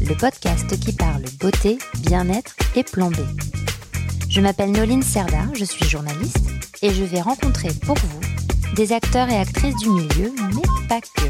[0.00, 3.16] le podcast qui parle beauté, bien-être et plan B.
[4.28, 6.48] Je m'appelle Noline Serda, je suis journaliste
[6.82, 8.20] et je vais rencontrer pour vous
[8.74, 11.28] des acteurs et actrices du milieu, mais pas que.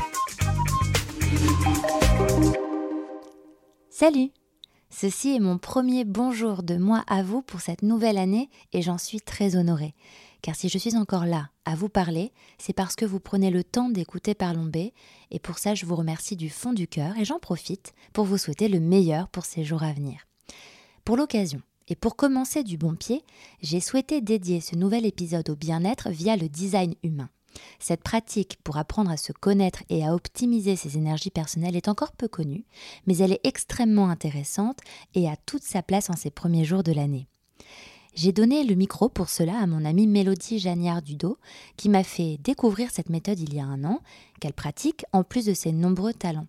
[3.91, 4.31] Salut
[4.91, 8.97] Ceci est mon premier bonjour de moi à vous pour cette nouvelle année et j'en
[8.99, 9.95] suis très honorée.
[10.45, 13.65] Car si je suis encore là à vous parler, c'est parce que vous prenez le
[13.65, 14.91] temps d'écouter Parlons B
[15.31, 18.37] et pour ça je vous remercie du fond du cœur et j'en profite pour vous
[18.37, 20.27] souhaiter le meilleur pour ces jours à venir.
[21.03, 23.25] Pour l'occasion, et pour commencer du bon pied,
[23.63, 27.31] j'ai souhaité dédier ce nouvel épisode au bien-être via le design humain.
[27.79, 32.13] Cette pratique pour apprendre à se connaître et à optimiser ses énergies personnelles est encore
[32.13, 32.67] peu connue,
[33.07, 34.81] mais elle est extrêmement intéressante
[35.15, 37.29] et a toute sa place en ces premiers jours de l'année.
[38.15, 41.37] J'ai donné le micro pour cela à mon amie Mélodie Jagnard-Dudo,
[41.77, 44.01] qui m'a fait découvrir cette méthode il y a un an,
[44.41, 46.47] qu'elle pratique en plus de ses nombreux talents.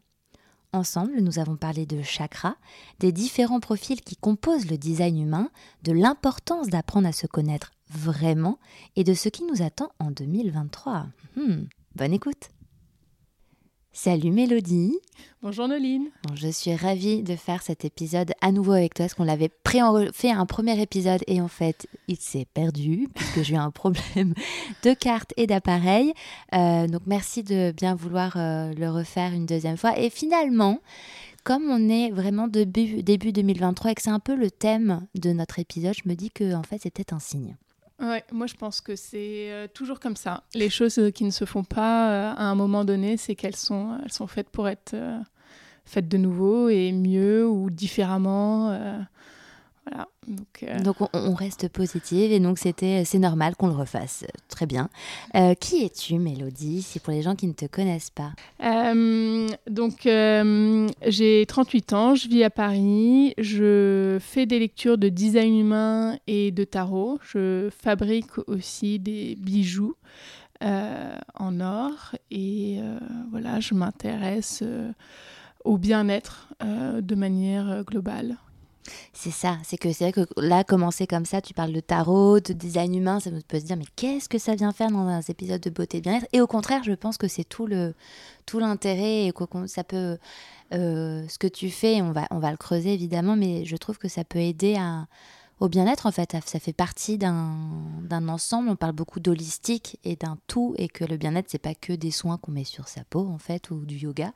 [0.73, 2.57] Ensemble, nous avons parlé de chakras,
[2.99, 5.49] des différents profils qui composent le design humain,
[5.81, 8.59] de l'importance d'apprendre à se connaître vraiment
[8.95, 11.07] et de ce qui nous attend en 2023.
[11.35, 11.63] Hmm,
[11.95, 12.49] bonne écoute
[13.97, 14.93] Salut Mélodie
[15.41, 19.23] Bonjour Noline Je suis ravie de faire cet épisode à nouveau avec toi, parce qu'on
[19.23, 19.49] l'avait
[20.11, 24.33] fait un premier épisode et en fait il s'est perdu, puisque j'ai eu un problème
[24.83, 26.13] de carte et d'appareil.
[26.53, 29.97] Euh, donc merci de bien vouloir euh, le refaire une deuxième fois.
[29.97, 30.81] Et finalement,
[31.45, 35.31] comme on est vraiment début, début 2023 et que c'est un peu le thème de
[35.31, 37.55] notre épisode, je me dis que en fait c'était un signe.
[38.01, 40.43] Ouais, moi je pense que c'est euh, toujours comme ça.
[40.53, 43.55] Les choses euh, qui ne se font pas euh, à un moment donné, c'est qu'elles
[43.55, 44.95] sont, elles sont faites pour être
[45.85, 48.77] faites de nouveau et mieux ou différemment.
[49.85, 50.07] Voilà.
[50.27, 54.25] Donc, euh, on, reste positive et donc c'était c'est normal qu'on le refasse.
[54.47, 54.89] Très bien.
[55.35, 56.81] Euh, qui es-tu, Mélodie?
[56.81, 58.31] C'est pour les gens qui ne te connaissent pas.
[58.63, 60.07] Euh, donc
[61.05, 66.51] j'ai 38 ans, je vis à Paris, je fais des lectures de design humain et
[66.51, 67.19] de tarot.
[67.21, 69.95] Je fabrique aussi des bijoux.
[70.61, 72.79] en or et
[73.29, 74.63] voilà je m'intéresse
[75.63, 78.37] au bien-être de manière globale
[79.13, 82.39] c'est ça, c'est que c'est vrai que là, commencer comme ça, tu parles de tarot,
[82.39, 85.21] de design humain, ça peut se dire, mais qu'est-ce que ça vient faire dans un
[85.21, 86.27] épisode de beauté et bien-être?
[86.33, 87.93] Et au contraire, je pense que c'est tout le
[88.45, 90.17] tout l'intérêt et quoi ça peut,
[90.73, 93.97] euh, ce que tu fais, on va, on va le creuser évidemment, mais je trouve
[93.97, 95.07] que ça peut aider à,
[95.59, 96.35] au bien-être en fait.
[96.45, 98.69] Ça fait partie d'un ensemble.
[98.69, 102.11] On parle beaucoup d'holistique et d'un tout et que le bien-être c'est pas que des
[102.11, 104.33] soins qu'on met sur sa peau en fait ou du yoga.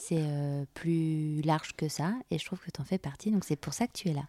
[0.00, 3.30] C'est euh, plus large que ça et je trouve que tu en fais partie.
[3.30, 4.22] Donc c'est pour ça que tu es là.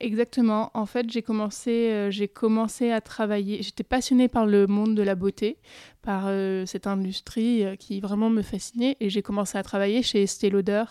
[0.00, 0.70] Exactement.
[0.74, 3.62] En fait, j'ai commencé, euh, j'ai commencé à travailler.
[3.62, 5.58] J'étais passionnée par le monde de la beauté,
[6.00, 10.48] par euh, cette industrie qui vraiment me fascinait, et j'ai commencé à travailler chez Estée
[10.48, 10.84] Lauder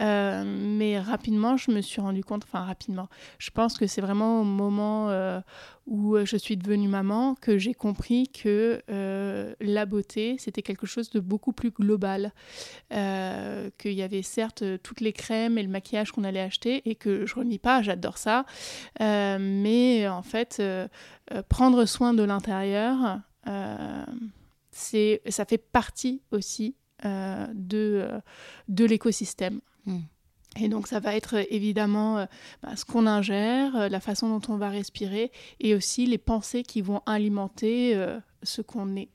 [0.00, 3.08] euh, mais rapidement, je me suis rendu compte, enfin rapidement,
[3.38, 5.40] je pense que c'est vraiment au moment euh,
[5.86, 11.10] où je suis devenue maman que j'ai compris que euh, la beauté, c'était quelque chose
[11.10, 12.32] de beaucoup plus global.
[12.90, 17.26] qu'il y avait certes toutes les crèmes et le maquillage qu'on allait acheter et que
[17.26, 18.44] je renie pas, j'adore ça.
[19.00, 20.62] mais en fait,
[21.48, 28.08] prendre soin de l'intérieur, ça fait partie aussi de,
[28.68, 29.60] de l'écosystème.
[29.86, 30.00] Mm.
[30.58, 32.26] Et donc ça va être euh, évidemment euh,
[32.62, 35.30] bah, ce qu'on ingère, euh, la façon dont on va respirer
[35.60, 37.96] et aussi les pensées qui vont alimenter
[38.42, 39.10] ce qu'on est.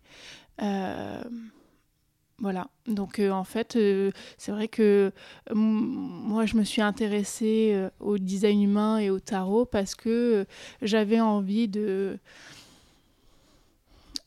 [2.39, 3.77] voilà, donc en fait,
[4.37, 5.11] c'est vrai que
[5.53, 10.45] moi je me suis intéressée au design humain et au tarot parce que
[10.81, 12.19] j'avais envie de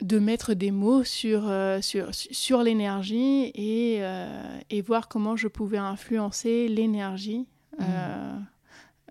[0.05, 5.49] de mettre des mots sur, euh, sur, sur l'énergie et, euh, et, voir comment je
[5.49, 7.49] pouvais influencer l'énergie
[7.79, 7.85] mmh.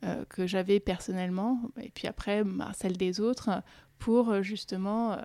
[0.04, 3.50] euh, que j'avais personnellement et puis après bah, celle des autres
[3.98, 5.18] pour justement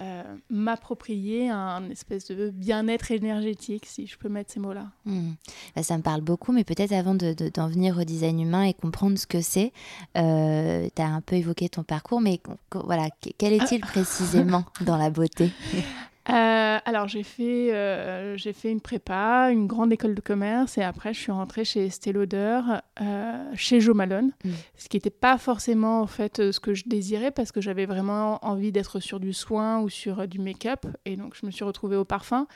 [0.00, 4.86] euh, m'approprier un espèce de bien-être énergétique, si je peux mettre ces mots-là.
[5.04, 5.32] Hmm.
[5.76, 8.72] Bah, ça me parle beaucoup, mais peut-être avant d'en de, venir au design humain et
[8.72, 9.72] comprendre ce que c'est,
[10.16, 12.40] euh, tu as un peu évoqué ton parcours, mais
[12.72, 13.86] voilà, quel est-il ah.
[13.86, 15.50] précisément dans la beauté?
[16.30, 20.82] Euh, alors j'ai fait, euh, j'ai fait une prépa, une grande école de commerce et
[20.82, 22.60] après je suis rentrée chez Estée Lauder,
[23.00, 24.50] euh, chez Jo Malone, Mm.
[24.76, 28.38] ce qui n'était pas forcément en fait ce que je désirais parce que j'avais vraiment
[28.46, 31.64] envie d'être sur du soin ou sur euh, du make-up et donc je me suis
[31.64, 32.46] retrouvée au parfum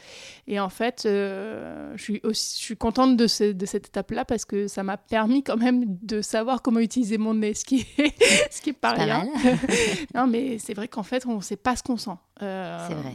[0.47, 4.45] et en fait je suis aussi, je suis contente de, ce- de cette étape-là parce
[4.45, 8.15] que ça m'a permis quand même de savoir comment utiliser mon nez, ce qui est,
[8.53, 9.27] ce qui est pas rien.
[10.15, 12.11] non mais c'est vrai qu'en fait on ne sait pas ce qu'on sent.
[12.39, 13.15] C'est vrai.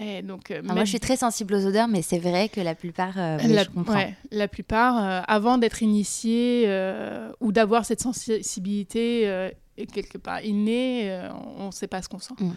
[0.00, 2.60] Et donc, euh, Alors, moi, je suis très sensible aux odeurs, mais c'est vrai que
[2.60, 3.94] la plupart, euh, la, je comprends.
[3.94, 9.50] ouais, la plupart, euh, avant d'être initié euh, ou d'avoir cette sensibilité euh,
[9.92, 11.20] quelque part innée,
[11.58, 12.34] on ne sait pas ce qu'on sent.
[12.38, 12.52] Mm.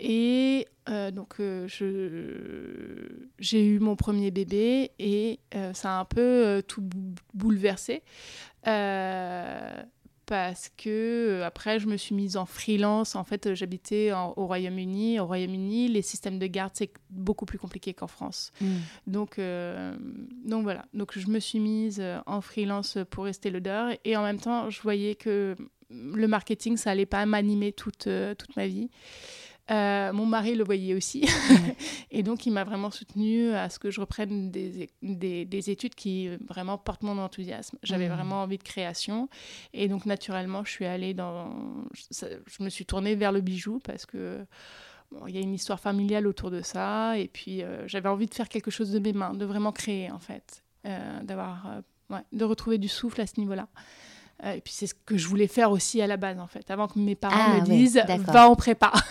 [0.00, 0.66] Et
[1.12, 5.40] donc, je- j'ai eu mon premier bébé et
[5.74, 8.02] ça a un peu tout bou- bouleversé.
[10.28, 10.90] Parce que
[11.40, 13.16] euh, après je me suis mise en freelance.
[13.16, 15.18] En fait, euh, j'habitais au Royaume-Uni.
[15.18, 18.52] Au Royaume-Uni, les systèmes de garde c'est beaucoup plus compliqué qu'en France.
[18.60, 18.66] Mm.
[19.06, 19.96] Donc, euh,
[20.44, 20.84] donc voilà.
[20.92, 24.82] Donc je me suis mise en freelance pour rester l'odeur et en même temps, je
[24.82, 25.56] voyais que
[25.90, 28.90] le marketing, ça allait pas m'animer toute, toute ma vie.
[29.70, 31.26] Euh, mon mari le voyait aussi.
[32.10, 35.94] et donc, il m'a vraiment soutenue à ce que je reprenne des, des, des études
[35.94, 37.76] qui euh, vraiment portent mon enthousiasme.
[37.82, 38.14] J'avais Mhm.
[38.14, 39.28] vraiment envie de création.
[39.74, 41.52] Et donc, naturellement, je suis allée dans.
[42.10, 44.44] Je me suis tournée vers le bijou parce que.
[45.10, 48.26] bon, il y a une histoire familiale autour de ça, et puis euh, j'avais envie
[48.26, 52.24] de faire quelque chose de mes mains, de vraiment créer en fait, Euh, d'avoir, ouais,
[52.32, 53.68] de retrouver du souffle à ce niveau-là.
[54.44, 56.70] Euh, et puis c'est ce que je voulais faire aussi à la base en fait,
[56.70, 58.92] avant que mes parents Ah, me disent va en prépa.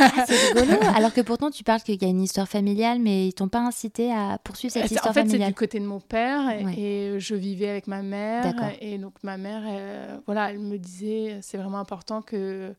[0.00, 0.78] Ah, c'est rigolo.
[0.94, 3.58] Alors que pourtant, tu parles qu'il y a une histoire familiale, mais ils t'ont pas
[3.60, 5.48] incité à poursuivre cette histoire en fait, c'est familiale.
[5.48, 6.78] du côté de mon père et, Ouais.
[6.78, 8.44] et je vivais avec ma mère.
[8.80, 12.74] Et donc, ma mère, elle, voilà, elle me disait c'est vraiment important que,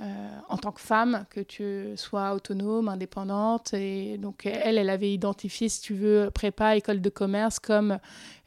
[0.00, 0.04] euh,
[0.48, 3.74] en tant que femme, que tu sois autonome, indépendante.
[3.74, 7.98] Et donc, elle, elle avait identifié, si tu veux, prépa, école de commerce comme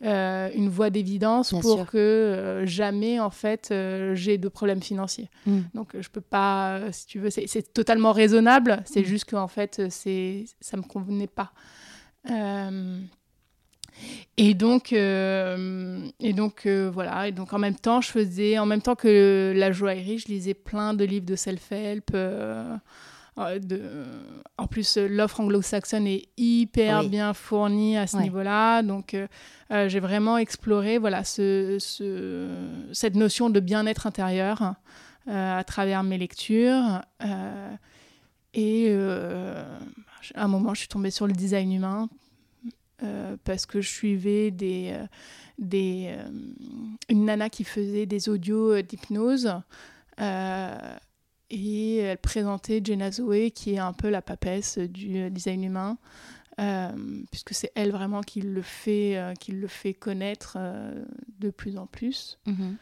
[0.03, 1.85] euh, une voie d'évidence pour sûr.
[1.89, 3.73] que euh, jamais, en fait,
[4.13, 5.29] j'ai de problèmes financiers.
[5.45, 5.59] Mm.
[5.73, 8.81] Donc, je peux pas, si tu veux, c'est totalement raisonnable.
[8.85, 9.05] C'est Mm.
[9.05, 11.53] juste qu'en fait, euh, c'est ça me convenait pas.
[14.37, 17.27] Et donc, euh, et donc euh, voilà.
[17.27, 20.53] Et donc en même temps, je faisais, en même temps que la joaillerie, je lisais
[20.53, 22.11] plein de livres de self-help.
[22.13, 22.75] euh,
[23.59, 23.81] de,
[24.57, 27.09] en plus, l'offre anglo-saxonne est hyper Oui.
[27.09, 28.23] bien fournie à ce Ouais.
[28.23, 28.81] niveau-là.
[28.81, 29.15] Donc,
[29.69, 32.49] j'ai vraiment exploré voilà, ce, ce-
[32.93, 34.73] cette notion de bien-être intérieur
[35.27, 37.01] à travers mes lectures.
[38.55, 38.91] Et
[40.33, 42.09] à un moment, je suis tombée sur le design humain
[43.03, 45.05] euh, parce que je suivais des, euh,
[45.59, 46.29] des, euh,
[47.09, 49.53] une nana qui faisait des audios d'hypnose.
[51.49, 55.97] et elle présentait Jenna Zoe, qui est un peu la papesse du design humain,
[57.31, 60.57] puisque c'est elle vraiment qui le fait, qui le fait connaître
[61.39, 62.39] de plus en plus.
[62.47, 62.77] Mhm.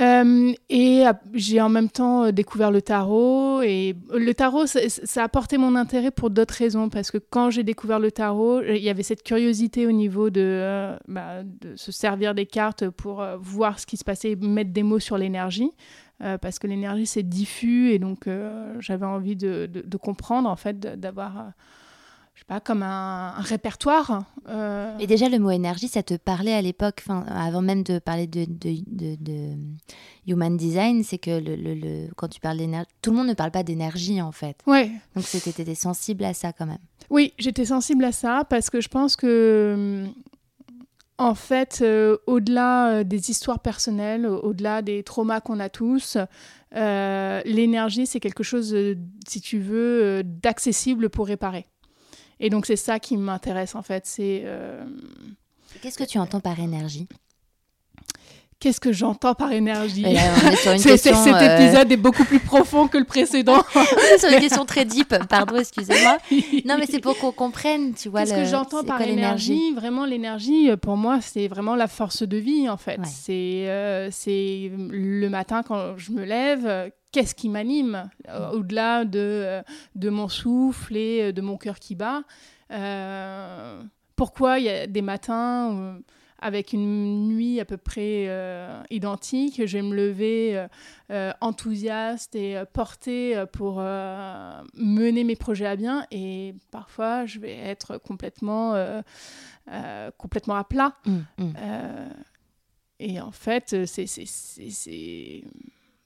[0.00, 3.62] Euh, et euh, j'ai en même temps euh, découvert le tarot.
[3.62, 6.88] Et le tarot, ça, a porté mon intérêt pour d'autres raisons.
[6.88, 10.40] Parce que quand j'ai découvert le tarot, il y avait cette curiosité au niveau de,
[10.40, 11.42] euh, bah,
[11.76, 15.18] se servir des cartes pour euh, voir ce qui se passait, mettre des mots sur
[15.18, 15.72] l'énergie.
[16.22, 17.90] Euh, parce que l'énergie, c'est diffus.
[17.90, 21.42] Et donc, euh, j'avais envie de, de- comprendre, en fait, d'avoir, euh,
[22.38, 24.22] je sais pas, comme un, un répertoire.
[24.48, 28.28] euh, Et déjà, le mot énergie, ça te parlait à l'époque, avant même de parler
[28.28, 29.56] de, de, de- de
[30.28, 33.34] human design, c'est que le, le- le- quand tu parles d'énergie, tout le monde ne
[33.34, 34.56] parle pas d'énergie en fait.
[34.68, 36.78] Ouais, Donc c'était t'étais sensible à ça quand même.
[37.10, 40.14] Oui, j'étais sensible à ça parce que je pense que, hum,
[41.18, 46.16] en fait, euh, au-delà euh, des histoires personnelles, au- au-delà des traumas qu'on a tous,
[46.76, 48.76] euh, l'énergie, c'est quelque chose,
[49.26, 51.66] si tu veux, d'accessible pour réparer.
[52.40, 54.06] Et donc, c'est ça qui m'intéresse, en fait.
[54.06, 54.84] C'est euh,
[55.82, 57.08] Qu'est-ce que tu entends par énergie?
[58.60, 61.34] Qu'est-ce que j'entends par énergie Et là, on est sur une C'est- c'est- question, Cet
[61.42, 63.62] euh, épisode est beaucoup plus profond que le précédent.
[64.18, 65.14] sur une question très deep.
[65.28, 66.18] Pardon, excusez-moi.
[66.64, 68.20] Non, mais c'est pour qu'on comprenne, tu vois.
[68.20, 69.72] Qu'est-ce le- que j'entends par énergie?
[69.74, 72.98] Vraiment, l'énergie, euh, pour moi, c'est vraiment la force de vie, en fait.
[72.98, 73.06] Ouais.
[73.06, 78.08] C'est euh, c'est le matin, quand je me lève, qu'est-ce qui m'anime?
[78.52, 79.62] Au-delà de,
[79.94, 82.22] de mon souffle et de mon cœur qui bat.
[82.70, 83.80] Euh,
[84.16, 86.02] pourquoi il y a des matins où,
[86.40, 90.68] avec une nuit à peu près euh, identique, je vais me lever euh,
[91.10, 97.56] euh, enthousiaste et portée pour euh, mener mes projets à bien et parfois je vais
[97.56, 98.74] être complètement,
[100.16, 100.94] complètement à plat.
[101.06, 101.24] Hum.
[101.40, 102.08] Euh,
[103.00, 105.44] et en fait, c'est- c'est- c'est c'est-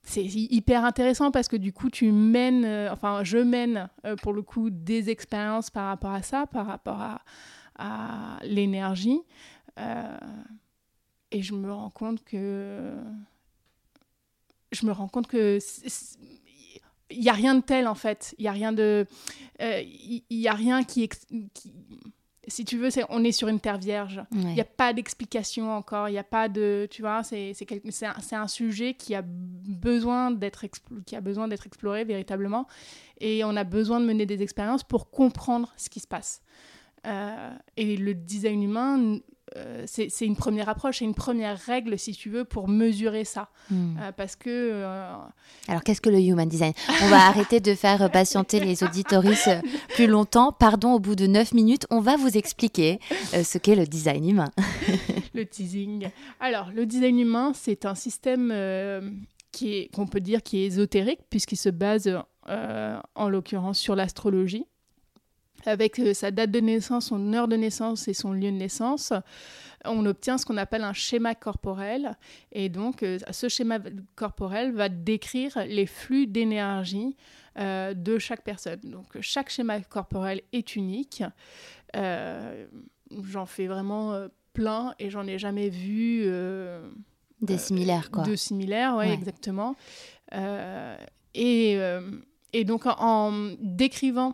[0.05, 3.89] c'est hyper intéressant parce que du coup, tu mènes, enfin, je mène
[4.21, 7.21] pour le coup des expériences par rapport à ça, par rapport à,
[7.79, 9.21] à l'énergie.
[9.77, 12.93] Et je me rends compte que.
[14.71, 15.59] Je me rends compte que
[17.11, 18.33] il n'y a rien de tel en fait.
[18.39, 19.05] Il n'y a rien de.
[19.59, 21.07] Il y a rien qui,
[21.53, 21.73] qui
[22.47, 24.21] si tu veux, c'est on est sur une terre vierge.
[24.31, 26.09] Il n'y a pas d'explication encore.
[26.09, 27.53] Il n'y a pas de, tu vois, c'est
[28.03, 30.65] un, un, sujet qui a besoin d'être
[31.05, 32.67] qui a besoin d'être exploré véritablement,
[33.19, 36.41] et on a besoin de mener des expériences pour comprendre ce qui se passe.
[37.05, 39.19] Euh, et le design humain
[39.55, 43.49] euh, c'est une première approche, c'est une première règle, si tu veux, pour mesurer ça.
[43.69, 43.97] Hmm.
[43.99, 44.49] Euh, parce que.
[44.49, 45.15] Euh,
[45.67, 46.73] Alors, qu'est-ce que le human design?
[47.03, 49.51] On va arrêter de faire patienter les auditoristes
[49.89, 50.51] plus longtemps.
[50.51, 52.99] Pardon, au bout de 9 minutes, on va vous expliquer
[53.31, 54.51] ce qu'est le design humain.
[55.33, 56.09] le teasing.
[56.39, 58.53] Alors, le design humain, c'est un système
[59.51, 62.09] qui est, qu'on peut dire qui est ésotérique, puisqu'il se base,
[62.47, 64.65] en l'occurrence, sur l'astrologie
[65.65, 69.13] avec euh, sa date de naissance, son heure de naissance et son lieu de naissance,
[69.85, 72.17] on obtient ce qu'on appelle un schéma corporel.
[72.51, 73.79] Et donc, euh, ce schéma
[74.15, 77.15] corporel va décrire les flux d'énergie
[77.59, 78.79] euh, de chaque personne.
[78.83, 81.23] Donc, chaque schéma corporel est unique.
[81.93, 86.25] j'en fais vraiment plein et j'en ai jamais vu.
[87.41, 88.23] Des similaires, quoi.
[88.23, 89.75] De similaires, ouais, exactement.
[91.35, 91.77] et,
[92.53, 94.33] et donc, en décrivant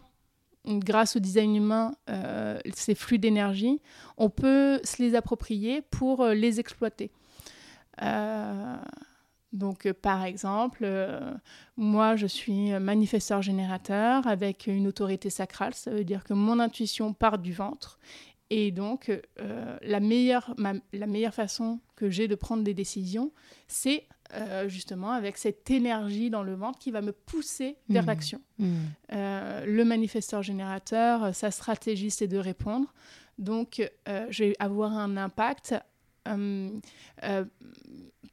[0.77, 3.81] grâce au design humain, euh, ces flux d'énergie,
[4.17, 7.11] on peut se les approprier pour euh, les exploiter.
[8.01, 8.77] Euh,
[9.51, 10.87] donc, par exemple,
[11.75, 15.73] moi, je suis manifesteur générateur avec une autorité sacrale.
[15.73, 17.97] Ça veut dire que mon intuition part du ventre.
[18.51, 19.11] Et donc,
[19.81, 20.55] la, meilleure,
[20.93, 23.31] la meilleure façon que j'ai de prendre des décisions,
[23.67, 24.05] c'est
[24.35, 28.05] euh, justement avec cette énergie dans le ventre qui va me pousser vers mmh.
[28.05, 28.41] l'action.
[28.59, 28.75] Mmh.
[29.13, 32.93] Euh, le manifesteur générateur, sa stratégie, c'est de répondre.
[33.39, 35.73] Donc, euh, je vais avoir un impact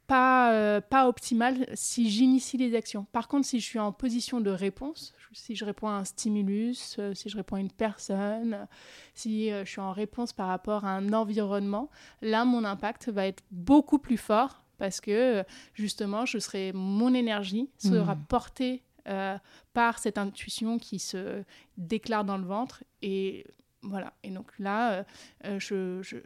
[0.05, 3.07] pas, pas optimal si j'initie les actions.
[3.11, 6.99] Par contre, si je suis en position de réponse, si je réponds à un stimulus,
[7.15, 8.67] si je réponds à une personne,
[9.15, 11.89] si je suis en réponse par rapport à un environnement,
[12.21, 15.43] là, mon impact va être beaucoup plus fort parce que
[15.73, 18.25] justement, je serai, mon énergie sera hmm.
[18.27, 19.37] portée euh,
[19.73, 21.43] par cette intuition qui se
[21.77, 22.83] déclare dans le ventre.
[23.01, 23.45] Et
[23.81, 24.13] voilà.
[24.23, 25.03] Et donc là, euh,
[25.45, 26.17] euh, je,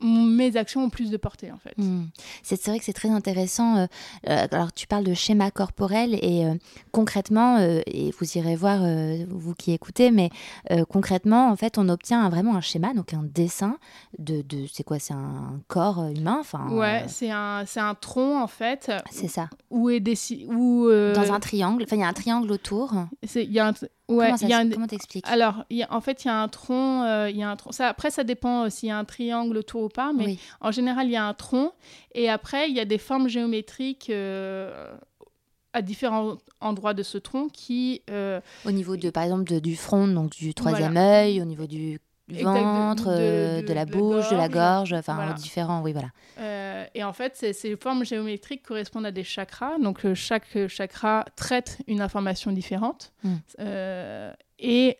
[0.00, 1.74] mes actions ont plus de portée en fait.
[1.76, 2.06] Hmm.
[2.42, 3.76] C'est vrai que c'est très intéressant.
[3.76, 3.86] Euh,
[4.28, 6.54] euh, alors tu parles de schéma corporel et euh,
[6.92, 8.80] concrètement, et vous irez voir
[9.28, 10.30] vous qui écoutez, mais
[10.88, 13.78] concrètement en fait on obtient vraiment un schéma, donc un dessin
[14.18, 18.46] de, de c'est quoi C'est un corps humain enfin, Ouais, c'est un, un tronc en
[18.46, 18.90] fait.
[19.10, 19.48] C'est ça.
[19.70, 20.02] Où est
[20.48, 22.94] où, Dans un triangle, enfin il y a un triangle autour.
[23.34, 23.72] Il y a un,
[24.08, 24.32] Ouais,
[24.72, 25.26] comment t'expliques?
[25.28, 27.04] Alors, en fait, il y a un tronc.
[27.04, 27.72] Euh, y a un tronc.
[27.72, 30.70] Ça, après, ça dépend euh, s'il y a un triangle autour ou pas, mais en
[30.70, 31.72] général, il y a un tronc.
[32.14, 34.94] Et après, il y a des formes géométriques euh,
[35.74, 38.02] à différents endroits de ce tronc qui.
[38.64, 43.06] au niveau de, par exemple, du front, donc du troisième œil, au niveau du ventre,
[43.06, 46.08] de, la bouche, de la gorge, enfin différents, oui voilà.
[46.38, 49.78] Euh, et en fait, ces, formes géométriques correspondent à des chakras.
[49.78, 53.12] Donc euh, chaque chakra traite une information différente.
[53.24, 53.34] Hmm.
[53.60, 54.98] Euh, et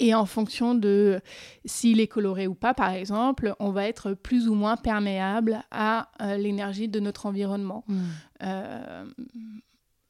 [0.00, 1.20] et en fonction de
[1.64, 6.08] s'il est coloré ou pas, par exemple, on va être plus ou moins perméable à
[6.36, 7.84] l'énergie de notre environnement.
[7.86, 9.04] Hmm.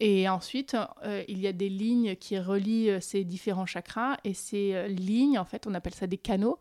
[0.01, 4.17] Et ensuite, euh, il y a des lignes qui relient euh, ces différents chakras.
[4.25, 6.59] Et ces euh, lignes, en fait, on appelle ça des canaux.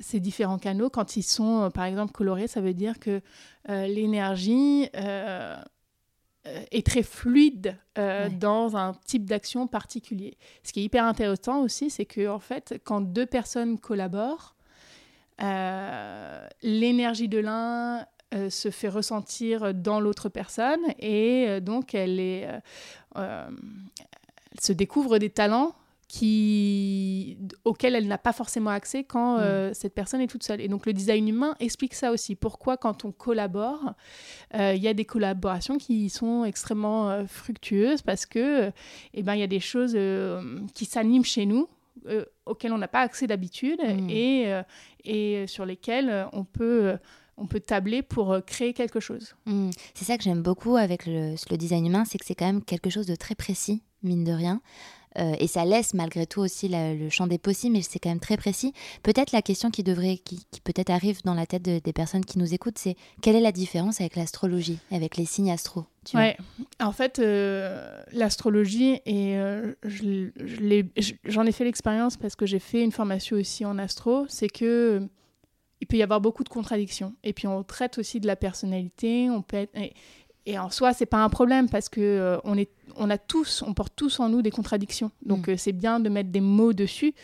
[0.00, 3.20] ces différents canaux, quand ils sont, par exemple, colorés, ça veut dire que
[3.68, 4.88] l'énergie
[6.70, 10.38] est très fluide dans un type d'action particulier.
[10.62, 14.54] Ce qui est hyper intéressant aussi, c'est que, en fait, quand deux personnes collaborent,
[16.62, 22.48] l'énergie de l'un euh, se fait ressentir dans l'autre personne et euh, donc elle, est,
[23.16, 23.50] euh,
[24.58, 25.74] se découvre des talents
[26.08, 29.74] qui, auxquels elle n'a pas forcément accès quand mm.
[29.74, 30.60] cette personne est toute seule.
[30.60, 32.34] Et donc le design humain explique ça aussi.
[32.34, 33.94] Pourquoi quand on collabore,
[34.54, 38.70] il y a des collaborations qui sont extrêmement fructueuses parce que
[39.14, 39.96] eh ben, il y a des choses
[40.74, 41.66] qui s'animent chez nous.
[42.44, 44.10] auxquelles on n'a pas accès d'habitude mm.
[44.10, 44.62] et,
[45.04, 46.98] et sur lesquelles on peut
[47.42, 49.34] on peut tabler pour euh, créer quelque chose.
[49.46, 49.70] Mmh.
[49.94, 52.88] C'est ça que j'aime beaucoup avec le, design humain, c'est que c'est quand même quelque
[52.88, 54.60] chose de très précis, mine de rien.
[55.18, 58.20] Euh, et ça laisse malgré tout aussi le champ des possibles, mais c'est quand même
[58.20, 58.72] très précis.
[59.02, 62.54] Peut-être la question qui devrait, qui, peut-être arrive dans la tête des personnes qui nous
[62.54, 65.84] écoutent, c'est quelle est la différence avec l'astrologie, avec les signes astro
[66.14, 66.36] Ouais,
[66.80, 69.74] en fait, euh, l'astrologie, et euh,
[71.26, 75.06] j'en ai fait l'expérience parce que j'ai fait une formation aussi en astro, c'est que
[75.82, 77.12] il peut y avoir beaucoup de contradictions.
[77.24, 79.28] Et puis on traite aussi de la personnalité,
[80.44, 83.74] et en soi, c'est pas un problème parce que on est on a tous, on
[83.74, 85.10] porte tous en nous des contradictions.
[85.24, 85.50] Donc mm.
[85.50, 87.14] euh, c'est bien de mettre des mots dessus,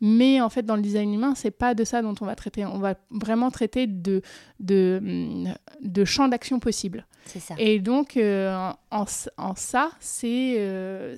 [0.00, 2.64] mais en fait dans le design humain, c'est pas de ça dont on va traiter.
[2.64, 4.22] On va vraiment traiter de
[4.60, 7.06] de, mm, de champs d'action possibles.
[7.26, 7.54] C'est ça.
[7.58, 8.54] Et donc euh,
[8.92, 9.04] en,
[9.36, 11.16] en, ça, c'est il euh,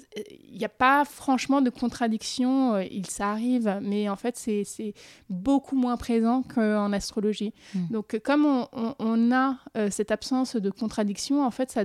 [0.50, 2.78] n'y a pas franchement de contradiction.
[2.78, 4.94] il ça arrive, mais en fait c'est
[5.28, 7.52] beaucoup moins présent qu'en astrologie.
[7.74, 7.86] Mm.
[7.90, 9.58] Donc comme on, on, a
[9.90, 11.84] cette absence de contradiction, en fait ça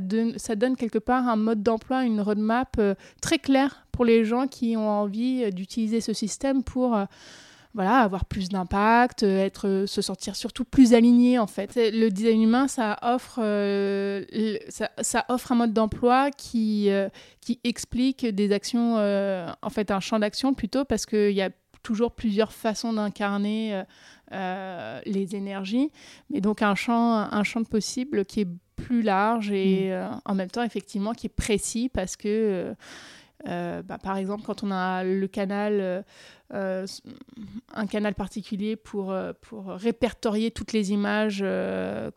[0.55, 4.75] donne quelque part un mode d'emploi, une roadmap euh, très claire pour les gens qui
[4.75, 7.05] ont envie euh, d'utiliser ce système pour euh,
[7.74, 11.72] voilà, avoir plus d'impact, être, se sentir surtout plus aligné en fait.
[11.75, 13.39] Le design humain, ça offre,
[14.70, 16.89] ça, offre un mode d'emploi qui,
[17.41, 21.50] qui explique des actions, en fait un champ d'action plutôt, parce qu'il y a
[21.82, 23.82] toujours plusieurs façons d'incarner
[24.29, 25.89] les énergies,
[26.29, 29.92] mais donc un champ, un champ de possible qui est plus large et mm.
[29.92, 32.74] euh, en même temps effectivement qui est précis parce que euh,
[33.48, 36.03] euh, bah, par exemple quand on a le canal
[36.51, 41.44] un canal particulier pour, pour répertorier toutes les images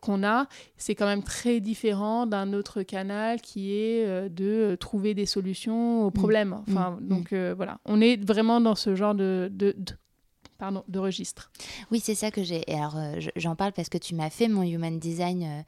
[0.01, 0.45] qu'on a
[0.77, 6.09] c'est quand même très différent d'un autre canal qui est de trouver des solutions aux
[6.09, 6.13] mm.
[6.13, 6.63] problèmes mm.
[6.69, 9.75] enfin donc voilà on est vraiment dans ce genre de, de,
[10.59, 11.51] pardon, de registre.
[11.91, 12.63] Oui, c'est ça que j'ai.
[12.71, 12.95] Alors,
[13.35, 15.65] j'en parle parce que tu m'as fait mon human design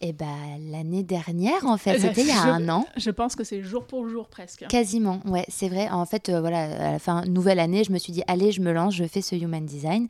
[0.00, 2.86] eh ben, l'année dernière, en fait, c'était il y a un an.
[2.96, 4.66] Je pense que c'est jour pour jour presque.
[4.68, 5.88] Quasiment, ouais, c'est vrai.
[5.88, 8.60] En fait, euh, voilà, à la fin, nouvelle année, je me suis dit, allez, je
[8.60, 10.06] me lance, je fais ce human design.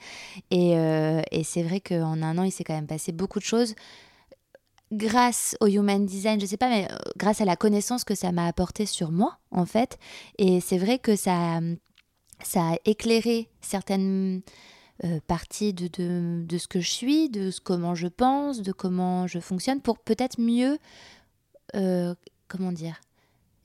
[0.51, 3.45] Et, euh, et c'est vrai qu'en un an, il s'est quand même passé beaucoup de
[3.45, 3.77] choses.
[4.91, 8.33] Grâce au human design, je sais pas, mais euh, grâce à la connaissance que ça
[8.33, 9.99] m'a apporté sur moi, en fait.
[10.39, 11.61] Et c'est vrai que ça,
[12.43, 14.43] ça a éclairé certaines
[15.05, 15.89] euh, partie de,
[16.43, 19.99] de, ce que je suis, de ce, comment je pense, de comment je fonctionne, pour
[19.99, 20.79] peut-être mieux,
[21.75, 22.15] euh,
[22.49, 23.01] comment dire,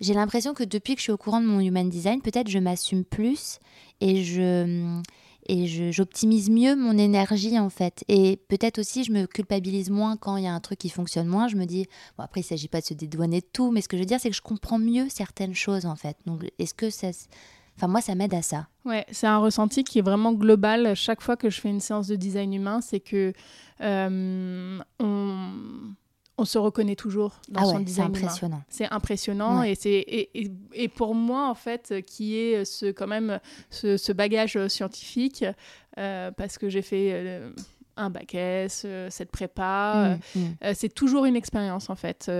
[0.02, 2.60] j'ai l'impression que depuis que je suis au courant de mon human design, peut-être je
[2.60, 3.60] m'assume plus
[4.02, 5.00] et je
[5.48, 8.04] et j'optimise mieux mon énergie en fait.
[8.08, 11.28] Et peut-être aussi je me culpabilise moins quand il y a un truc qui fonctionne
[11.28, 11.48] moins.
[11.48, 13.82] Je me dis, bon après il ne s'agit pas de se dédouaner de tout, mais
[13.82, 16.18] ce que je veux dire c'est que je comprends mieux certaines choses en fait.
[16.26, 17.12] Donc est-ce que ça,
[17.82, 18.68] Enfin, moi, ça m'aide à ça.
[18.86, 20.96] Ouais, c'est un ressenti qui est vraiment global.
[20.96, 23.34] Chaque fois que je fais une séance de design humain, c'est que
[23.82, 25.46] euh, on,
[26.38, 28.62] on, se reconnaît toujours dans ah son design C'est impressionnant.
[28.70, 33.40] C'est impressionnant et c'est et, et, pour moi en fait qui est ce quand même
[33.72, 35.44] ce, ce bagage scientifique
[35.98, 37.52] euh, parce que j'ai fait euh,
[38.02, 40.18] un bac S, cette prépa.
[40.36, 40.74] Mmh, mmh.
[40.74, 42.32] c'est toujours une expérience en fait.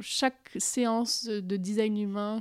[0.00, 2.40] chaque séance de design humain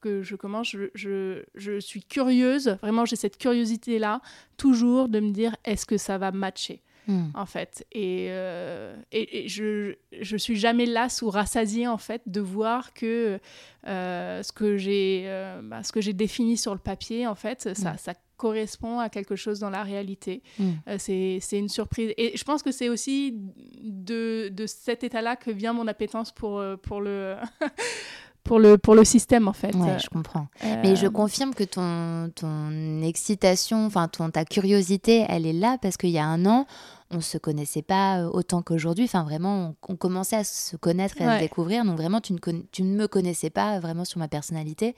[0.00, 4.20] que je commence, je, je, suis curieuse, vraiment j'ai cette curiosité-là,
[4.56, 6.82] toujours de me dire est-ce que ça va matcher?
[7.06, 7.30] Hmm.
[7.34, 7.86] en fait.
[7.92, 13.38] Et, euh, et, je, je suis jamais lasse ou rassasiée en fait de voir que
[13.86, 17.74] euh, ce que j'ai euh, bah, ce que j'ai défini sur le papier en fait,
[17.74, 17.98] ça, hmm.
[17.98, 20.42] ça correspond à quelque chose dans la réalité.
[20.58, 20.72] Hmm.
[20.98, 22.12] c'est une surprise.
[22.16, 23.38] Et je pense que c'est aussi
[23.82, 27.36] de, de cet état-là que vient mon appétence pour, pour le
[28.44, 29.74] pour le, pour le système en fait.
[29.74, 30.46] Ouais, je comprends.
[30.82, 35.78] Mais je euh, confirme que ton, ton excitation, enfin ton, ta curiosité, elle est là
[35.80, 36.66] parce qu'il y a un an,
[37.12, 39.04] on se connaissait pas euh, autant qu'aujourd'hui.
[39.04, 41.84] Enfin, vraiment, on, commençait à se connaître et à se découvrir.
[41.84, 42.38] Donc, vraiment, tu ne,
[42.72, 44.96] tu ne me connaissais pas vraiment sur ma personnalité.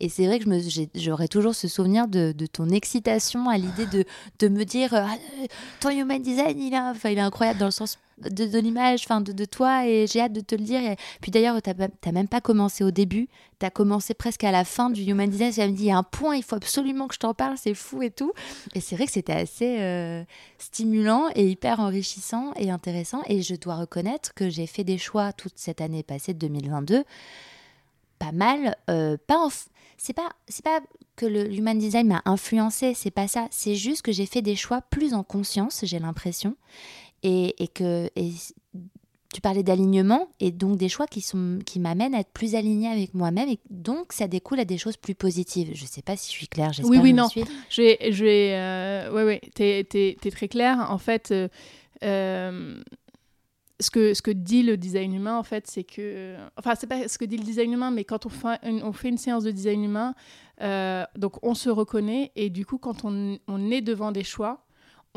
[0.00, 0.48] Et c'est vrai que
[0.94, 4.04] j'aurais toujours ce souvenir de, de ton excitation à l'idée de,
[4.38, 5.08] de me dire ah,
[5.42, 5.46] euh,
[5.80, 9.20] ton human design, il, a, enfin, il est incroyable dans le sens de, l'image, enfin
[9.20, 10.80] de, de, toi, et j'ai hâte de te le dire.
[11.20, 14.64] Puis d'ailleurs, tu n'as même pas commencé au début, tu as commencé presque à la
[14.64, 15.70] fin du Human Design.
[15.70, 17.74] Me dit, il y a un point, il faut absolument que je t'en parle, c'est
[17.74, 18.32] fou et tout.
[18.74, 20.24] Et c'est vrai que c'était assez euh,
[20.58, 23.22] stimulant et hyper enrichissant et intéressant.
[23.26, 27.04] Et je dois reconnaître que j'ai fait des choix toute cette année passée de 2022,
[28.18, 29.48] pas mal, euh, pas
[29.98, 30.80] c'est pas c'est pas
[31.16, 34.56] que le human design m'a influencé, c'est pas ça, c'est juste que j'ai fait des
[34.56, 36.56] choix plus en conscience, j'ai l'impression,
[37.22, 38.08] et, que
[39.32, 42.88] tu parlais d'alignement et donc des choix qui, sont, qui m'amènent à être plus alignée
[42.88, 45.70] avec moi-même et donc ça découle à des choses plus positives.
[45.74, 47.28] Je ne sais pas si je suis claire, j'espère Oui, oui, non.
[47.68, 50.86] Je vais, je vais, euh, ouais, ouais, t'es, es, très claire.
[50.90, 51.48] En fait, euh,
[52.04, 52.80] euh,
[53.80, 56.36] ce que, ce que dit le design humain, en fait, c'est que.
[56.56, 58.92] Enfin, c'est pas ce que dit le design humain, mais quand on fait une, on
[58.92, 60.14] fait une séance de design humain,
[60.62, 64.65] euh, donc on se reconnaît, et du coup, quand on, on, est devant des choix,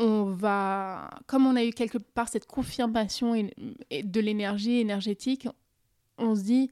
[0.00, 1.10] on va.
[1.26, 5.46] Comme on a eu quelque part cette confirmation et, de l'énergie énergétique,
[6.18, 6.70] on se dit.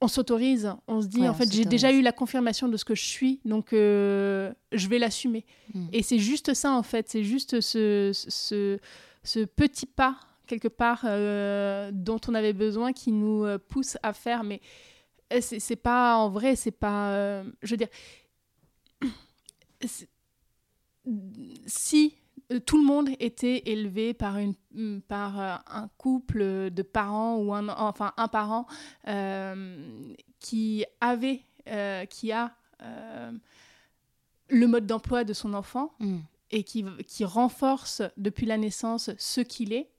[0.00, 2.94] On s'autorise, on se dit, en fait, j'ai déjà eu la confirmation de ce que
[2.94, 5.44] je suis, donc euh, je vais l'assumer.
[5.74, 5.86] Hmm.
[5.92, 8.78] Et c'est juste ça, en fait, c'est juste ce, ce,
[9.24, 14.12] ce petit pas quelque part euh, dont on avait besoin qui nous euh, pousse à
[14.12, 14.44] faire.
[14.44, 14.60] Mais
[15.40, 17.42] c'est pas en vrai, c'est pas.
[17.62, 17.88] je veux dire.
[21.66, 22.14] Si
[22.66, 27.68] tout le monde était élevé par, une, mm, par un couple de parents ou un,
[27.68, 28.66] enfin un parent
[30.40, 31.42] qui avait,
[32.08, 32.54] qui a
[34.50, 36.18] le mode d'emploi de son enfant mm.
[36.50, 39.90] et qui, qui renforce depuis la naissance ce qu'il est,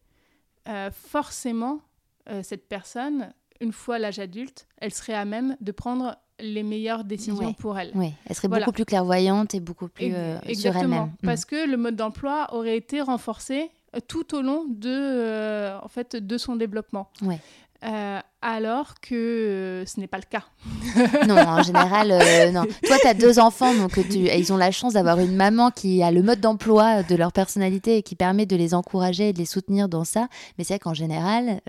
[0.67, 1.82] euh, forcément,
[2.30, 7.04] euh, cette personne, une fois l'âge adulte, elle serait à même de prendre les meilleures
[7.04, 7.91] décisions pour elle.
[7.95, 11.12] Oui, elle serait beaucoup plus clairvoyante et beaucoup plus euh, sur elle-même.
[11.23, 13.69] Parce que le mode d'emploi aurait été renforcé
[14.08, 17.10] tout au long de, en fait, de son développement.
[17.21, 17.39] Ouais.
[17.86, 20.43] Euh, alors que euh, ce n'est pas le cas.
[21.28, 22.63] non, en général, euh, non.
[22.86, 26.04] Toi, tu as deux enfants, donc tu, ils ont la chance d'avoir une maman qui
[26.04, 29.38] a le mode d'emploi de leur personnalité et qui permet de les encourager et de
[29.38, 30.28] les soutenir dans ça.
[30.58, 31.62] Mais c'est vrai qu'en général,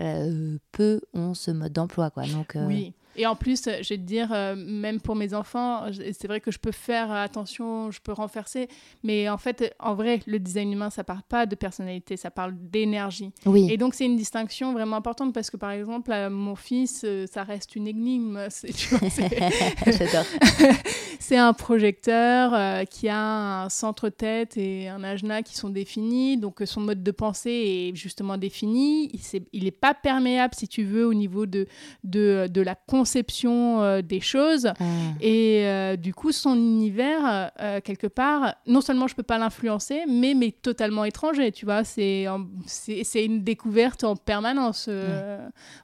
[0.73, 2.09] peu ont ce mode d'emploi.
[2.09, 2.23] Quoi.
[2.23, 2.93] Donc, oui.
[3.15, 6.51] Et en plus, je vais te dire, euh, même pour mes enfants, c'est vrai que
[6.51, 8.69] je peux faire attention, je peux renforcer,
[9.03, 12.53] mais en fait, en vrai, le design humain, ça parle pas de personnalité, ça parle
[12.55, 13.31] d'énergie.
[13.45, 13.67] Oui.
[13.69, 17.43] Et donc, c'est une distinction vraiment importante parce que, par exemple, mon fils, euh, ça
[17.43, 18.47] reste une énigme.
[19.85, 20.25] J'adore.
[21.19, 26.61] c'est un projecteur euh, qui a un centre-tête et un ajna qui sont définis, donc
[26.65, 29.11] son mode de pensée est justement défini.
[29.51, 31.67] Il n'est pas perméable, si tu veux, au niveau de,
[32.03, 34.67] de, de la conscience conception euh, des choses.
[34.79, 34.83] Ah.
[35.21, 40.03] Et euh, du coup, son univers, euh, quelque part, non seulement je peux pas l'influencer,
[40.07, 41.83] mais, mais totalement étranger, tu vois.
[41.83, 42.27] C'est,
[42.67, 44.87] c'est, une découverte en permanence,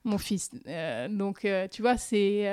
[0.04, 0.52] mon fils.
[1.10, 2.48] donc, tu vois, c'est...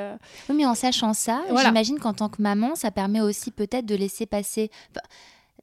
[0.48, 3.94] Oui, mais en sachant ça, j'imagine qu'en tant que maman, ça permet aussi peut-être de
[3.94, 4.70] laisser passer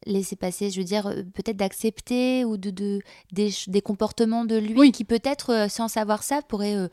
[0.07, 1.03] laisser passer, je veux dire,
[1.35, 6.41] peut-être d'accepter ou de, de des, des, comportements de lui qui peut-être, sans savoir ça,
[6.41, 6.87] pourraient euh,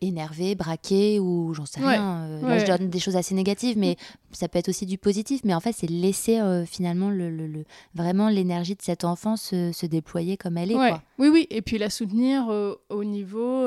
[0.00, 2.24] énervé, braqué ou j'en sais rien.
[2.24, 3.96] Euh, là, je donne des choses assez négatives, mais
[4.32, 5.42] ça peut être aussi du positif.
[5.44, 9.72] Mais en fait, c'est laisser euh, finalement le, le, vraiment l'énergie de cet enfant se,
[9.72, 10.74] se, déployer comme elle est.
[10.74, 11.02] Quoi.
[11.18, 11.46] Oui, oui.
[11.50, 12.48] Et puis la soutenir
[12.88, 13.66] au niveau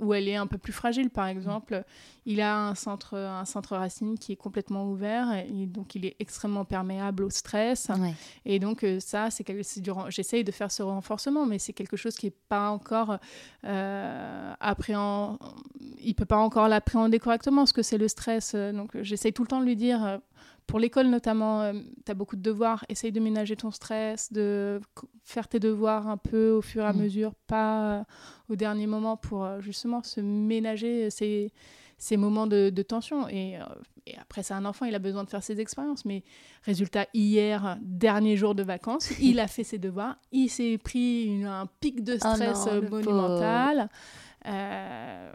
[0.00, 1.10] où elle est un peu plus fragile.
[1.10, 1.82] Par exemple,
[2.24, 6.16] il a un centre, un centre racine qui est complètement ouvert, et donc il est
[6.18, 7.90] extrêmement perméable au stress.
[8.44, 10.10] Et donc ça, c'est durant.
[10.10, 13.18] J'essaye de faire ce renforcement, mais c'est quelque chose qui n'est pas encore
[15.34, 15.66] appréhendé
[16.06, 18.52] il peut pas encore l'appréhender correctement ce que c'est le stress.
[18.54, 20.18] Euh, donc euh, j'essaye tout le temps de lui dire, euh,
[20.66, 21.72] pour l'école notamment,
[22.04, 24.80] tu as beaucoup de devoirs, essaye de ménager ton stress, de
[25.22, 26.98] faire tes devoirs un peu au fur et à mm.
[26.98, 28.04] mesure, pas
[28.48, 31.52] au dernier moment pour justement se ménager ces,
[31.98, 33.28] ces moments de, tension.
[33.28, 33.56] Et,
[34.20, 36.04] après, c'est un enfant, il a besoin de faire ses expériences.
[36.04, 36.24] Mais
[36.64, 41.68] résultat, hier, dernier jour de vacances, il a fait ses devoirs, il s'est pris un
[41.78, 43.88] pic de oh stress monumental.
[44.46, 45.32] Euh,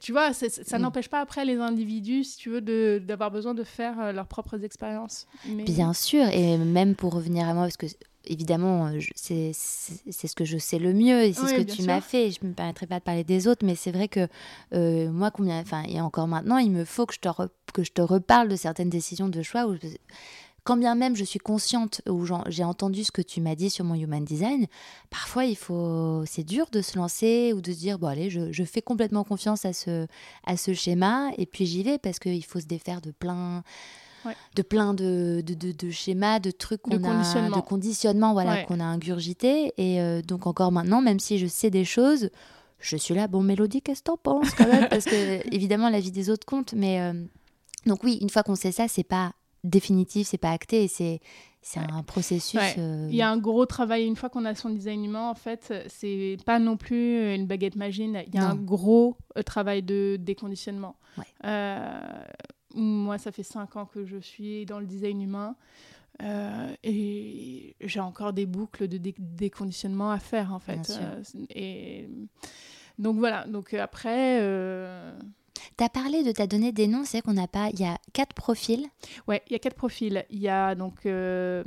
[0.00, 0.82] tu vois, ça mm.
[0.82, 4.64] n'empêche pas après les individus, si tu veux, d'avoir besoin de faire euh, leurs propres
[4.64, 5.26] expériences.
[5.44, 7.86] Bien sûr, et même pour revenir à moi, parce que
[8.24, 12.00] évidemment, euh, c'est ce que je sais le mieux et c'est ce que tu m'as
[12.00, 12.30] fait.
[12.30, 14.28] Je ne me permettrai pas de parler des autres, mais c'est vrai que
[15.08, 17.28] moi, combien, enfin, et encore maintenant, il me faut que je te,
[17.72, 19.76] que je te reparle de certaines décisions de choix où
[20.68, 23.86] quand bien même je suis consciente ou j'ai entendu ce que tu m'as dit sur
[23.86, 24.66] mon human design,
[25.08, 28.64] parfois il faut, c'est dur de se lancer ou de se dire bon allez, je,
[28.64, 30.06] fais complètement confiance à ce,
[30.44, 33.62] à ce schéma et puis j'y vais parce qu'il faut se défaire de plein.
[34.56, 38.84] de plein de, de, de, schémas, de trucs qu'on a, de conditionnement, voilà, qu'on a
[38.84, 39.72] ingurgité.
[39.78, 42.28] Et euh, donc encore maintenant, même si je sais des choses,
[42.78, 44.86] je suis là, bon Mélodie, qu'est-ce que t'en penses quand même?
[44.90, 47.14] Parce que évidemment, la vie des autres compte, mais euh,
[47.86, 49.32] donc oui, une fois qu'on sait ça, c'est pas
[49.64, 51.20] définitif, c'est pas acté, c'est
[51.60, 52.60] c'est un processus.
[52.78, 55.34] Euh, Il y a un gros travail une fois qu'on a son design humain en
[55.34, 58.10] fait, c'est pas non plus une baguette magique.
[58.28, 60.96] Il y a un gros euh, travail de déconditionnement.
[61.44, 62.00] Euh,
[62.74, 65.56] moi, ça fait cinq ans que je suis dans le design humain.
[66.84, 70.98] et j'ai encore des boucles de déconditionnement à faire en fait.
[71.50, 72.08] et
[72.98, 73.46] donc voilà.
[73.46, 74.40] Donc après,
[75.76, 77.84] Tu as parlé de, tu as donné des noms, c'est qu'on n'a pas, il y
[77.84, 78.86] a quatre profils.
[79.26, 80.24] Ouais, il y a quatre profils.
[80.30, 81.62] Il y a donc euh,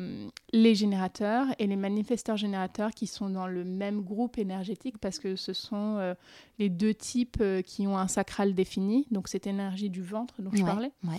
[0.53, 5.35] les générateurs et les manifesteurs générateurs qui sont dans le même groupe énergétique parce que
[5.35, 6.13] ce sont euh,
[6.59, 10.51] les deux types euh, qui ont un sacral défini, donc cette énergie du ventre dont
[10.53, 10.91] je Ouais, parlais.
[11.05, 11.17] ouais.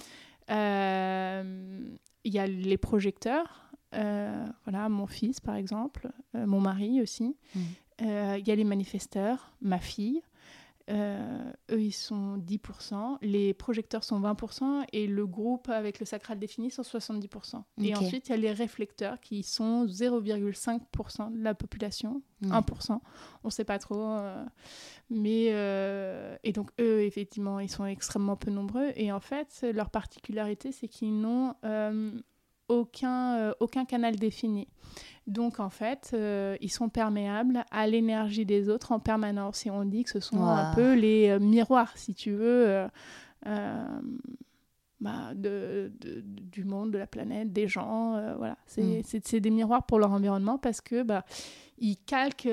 [0.50, 1.80] Euh,
[2.24, 7.36] Il y a les projecteurs, voilà, mon fils par exemple, mon mari aussi.
[8.00, 10.22] Euh, Il y a les manifesteurs, ma fille.
[10.90, 13.18] Euh, eux, ils sont 10%.
[13.22, 14.84] Les projecteurs sont 20%.
[14.92, 17.62] Et le groupe avec le sacral défini sont 70%.
[17.82, 18.02] Et Ok.
[18.02, 22.22] ensuite, il y a les réflecteurs qui sont 0,5% de la population.
[22.40, 22.52] Mhm.
[22.52, 23.00] 1%.
[23.44, 23.94] On ne sait pas trop.
[24.02, 24.44] euh,
[25.10, 28.90] mais, euh, et donc, eux, effectivement, ils sont extrêmement peu nombreux.
[28.96, 31.54] Et en fait, leur particularité, c'est qu'ils n'ont
[32.80, 34.68] aucun, euh, aucun canal défini.
[35.26, 39.64] Donc, en fait, euh, ils sont perméables à l'énergie des autres en permanence.
[39.66, 42.86] Et on dit que ce sont un peu les euh, miroirs, si tu veux.
[45.00, 48.56] bah, de, de- du monde, de la planète, des gens, voilà.
[48.66, 49.20] C'est Mm.
[49.24, 51.24] c'est- des miroirs pour leur environnement parce que bah,
[51.78, 52.48] ils calquent,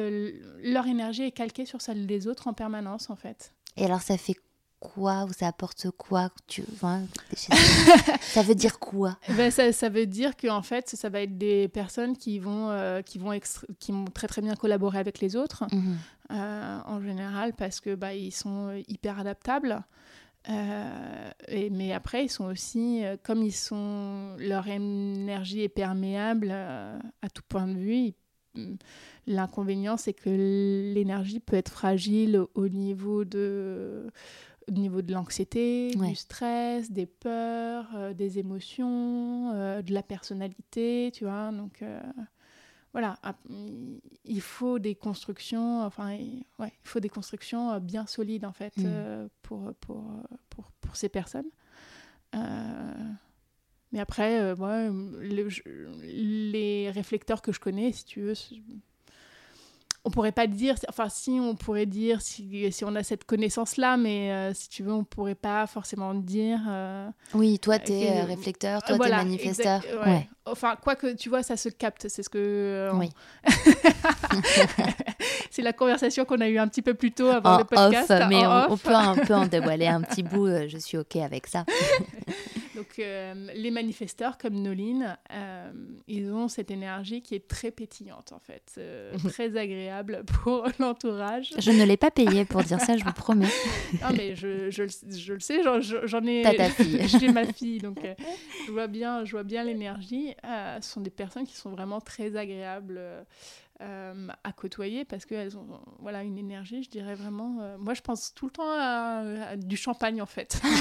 [0.64, 3.54] leur énergie est calquée sur celle des autres en permanence en fait.
[3.78, 4.34] Et alors, ça fait
[4.80, 6.64] quoi ou ça apporte quoi tu...
[6.74, 7.04] enfin,
[8.22, 9.18] Ça veut dire quoi?
[9.38, 12.70] Ben, ça, ça veut dire que en fait, ça va être des personnes qui vont,
[12.70, 13.38] euh, qui vont,
[13.80, 15.98] qui vont très très bien collaborer avec les autres Mhm.
[16.32, 19.82] euh, en général parce que bah, ils sont hyper adaptables.
[20.50, 26.48] Euh, et, mais après, ils sont aussi, euh, comme ils sont, leur énergie est perméable
[26.52, 27.96] euh, à tout point de vue.
[27.96, 28.16] ils-
[28.56, 28.76] mm,
[29.28, 30.30] L'inconvénient, c'est que
[30.94, 34.10] l'énergie peut être fragile au niveau de,
[34.70, 36.10] au niveau de l'anxiété, Ouais.
[36.10, 41.52] du stress, des peurs, euh, des émotions, euh, de la personnalité, tu vois.
[41.52, 42.00] Donc, euh,
[42.94, 43.38] voilà, ap-
[44.26, 48.76] il- faut des constructions, enfin, il, ouais, il faut des constructions bien solides en fait
[48.78, 49.28] Mm.
[49.44, 50.12] pour, pour,
[50.50, 51.50] pour, pour ces personnes.
[53.92, 55.50] Mais après, ouais, le-
[56.04, 58.34] les réflecteurs que je connais, si tu veux,
[60.10, 63.96] on pourrait pas dire, enfin si on pourrait dire si, si on a cette connaissance-là,
[63.96, 66.60] mais euh, si tu veux, on pourrait pas forcément dire.
[66.68, 69.84] euh, Oui, toi, t'es que- euh, réflecteur, toi, voilà, t'es manifesteur.
[69.86, 70.12] exact- Ouais.
[70.12, 70.30] ouais.
[70.48, 72.40] Enfin, quoi que tu vois, ça se capte, c'est ce que.
[72.40, 73.10] euh, Oui.
[75.52, 78.10] c'est la conversation qu'on a eue un petit peu plus tôt avant En le podcast.
[78.10, 80.48] off, mais en on, on peut, un peu en dévoiler un petit bout.
[80.48, 81.66] euh, Je suis OK avec ça.
[82.80, 85.72] Donc, euh, les manifesteurs comme Noline, euh,
[86.08, 91.52] ils ont cette énergie qui est très pétillante, en fait, euh, très agréable pour l'entourage.
[91.58, 93.48] Je ne l'ai pas payé pour dire ça, je vous promets.
[94.02, 96.42] Ah, mais je, je, le- je le sais, j'en- ai.
[96.44, 97.06] T'as ta fille.
[97.08, 98.14] J'ai ma fille, donc euh,
[98.66, 100.34] je vois bien, je vois bien l'énergie.
[100.46, 103.02] Euh, ce sont des personnes qui sont vraiment très agréables
[103.82, 105.66] à côtoyer parce qu'elles ont
[106.00, 107.58] voilà, une énergie, je dirais vraiment.
[107.62, 110.60] euh, moi, je pense tout le temps à, à du champagne, en fait.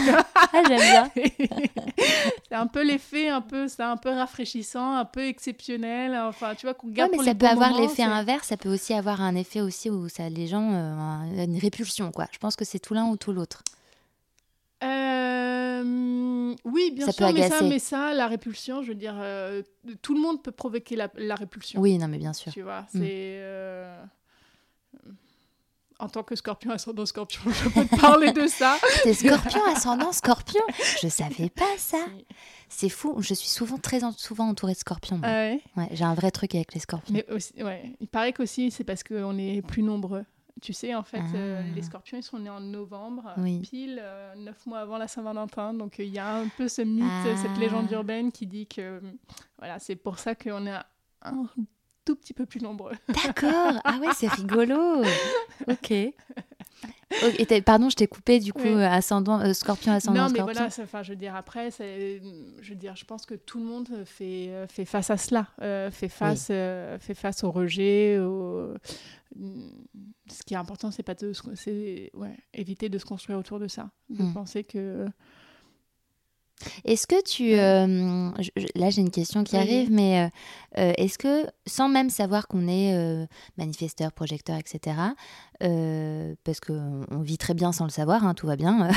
[0.50, 1.10] Ah, j'aime bien.
[2.48, 6.16] c'est un peu l'effet, un peu, c'est un peu rafraîchissant, un peu exceptionnel.
[6.16, 8.56] Enfin, tu vois, qu'on Ouais, garde mais pour ça les peut avoir l'effet inverse, ça
[8.56, 12.26] peut aussi avoir un effet aussi où ça, les gens, euh, un- une répulsion, quoi.
[12.32, 13.62] Je pense que c'est tout l'un ou tout l'autre.
[14.84, 19.16] Euh, oui, bien Ça sûr, peut mais ça, mais ça, la répulsion, je veux dire,
[19.18, 19.62] euh,
[20.02, 21.80] tout le monde peut provoquer la, la répulsion.
[21.80, 22.52] Oui, non, mais bien sûr.
[22.52, 22.98] Tu vois, Mm.
[22.98, 23.00] c'est.
[23.40, 24.04] euh,
[26.00, 28.78] En tant que scorpion ascendant scorpion, je peux te parler de ça.
[29.02, 30.62] T'es scorpion, ascendant scorpion?
[31.02, 31.98] Je savais pas ça.
[32.68, 35.20] C'est fou, je suis souvent très en- souvent entourée de scorpions.
[35.24, 35.60] Ah ouais?
[35.76, 37.14] Ouais, j'ai un vrai truc avec les scorpions.
[37.14, 40.24] Mais aussi, ouais, il paraît qu'aussi, c'est parce qu'on est plus nombreux.
[40.60, 41.74] Tu sais, en fait, euh, Ah.
[41.74, 43.60] les scorpions, ils sont nés en novembre, Oui.
[43.60, 45.72] pile euh, neuf mois avant la Saint-Valentin.
[45.74, 47.36] Donc, euh, il y a un peu ce mythe, Ah.
[47.36, 49.00] cette légende urbaine qui dit que, euh,
[49.58, 50.74] voilà, c'est pour ça qu'on est
[51.22, 51.46] un
[52.04, 52.92] tout petit peu plus nombreux.
[53.08, 53.80] D'accord.
[53.84, 55.02] Ah ouais, c'est rigolo.
[55.68, 55.92] Ok.
[57.24, 58.68] Ok, et t'as- pardon, je t'ai coupé du coup Oui.
[58.68, 60.54] euh, ascendant euh, scorpion ascendant non, mais scorpion.
[60.54, 63.88] voilà, enfin, je veux dire, après, je veux dire, je pense que tout le monde
[64.04, 68.18] fait, euh, fait face à cela, euh, fait, face, euh, fait face au rejet.
[68.20, 68.74] Au...
[69.36, 73.68] Ce qui est important, c'est pas de c'est ouais, éviter de se construire autour de
[73.68, 74.32] ça, de Mm.
[74.34, 75.06] penser que.
[76.84, 77.54] Est-ce que tu...
[77.54, 79.60] euh, je- je- là, j'ai une question qui Oui.
[79.62, 80.28] arrive, mais euh,
[80.80, 84.96] euh, est-ce que, sans même savoir qu'on est euh, manifesteur, projecteur, etc.,
[85.62, 88.88] euh, parce qu'on on vit très bien sans le savoir, hein, tout va bien,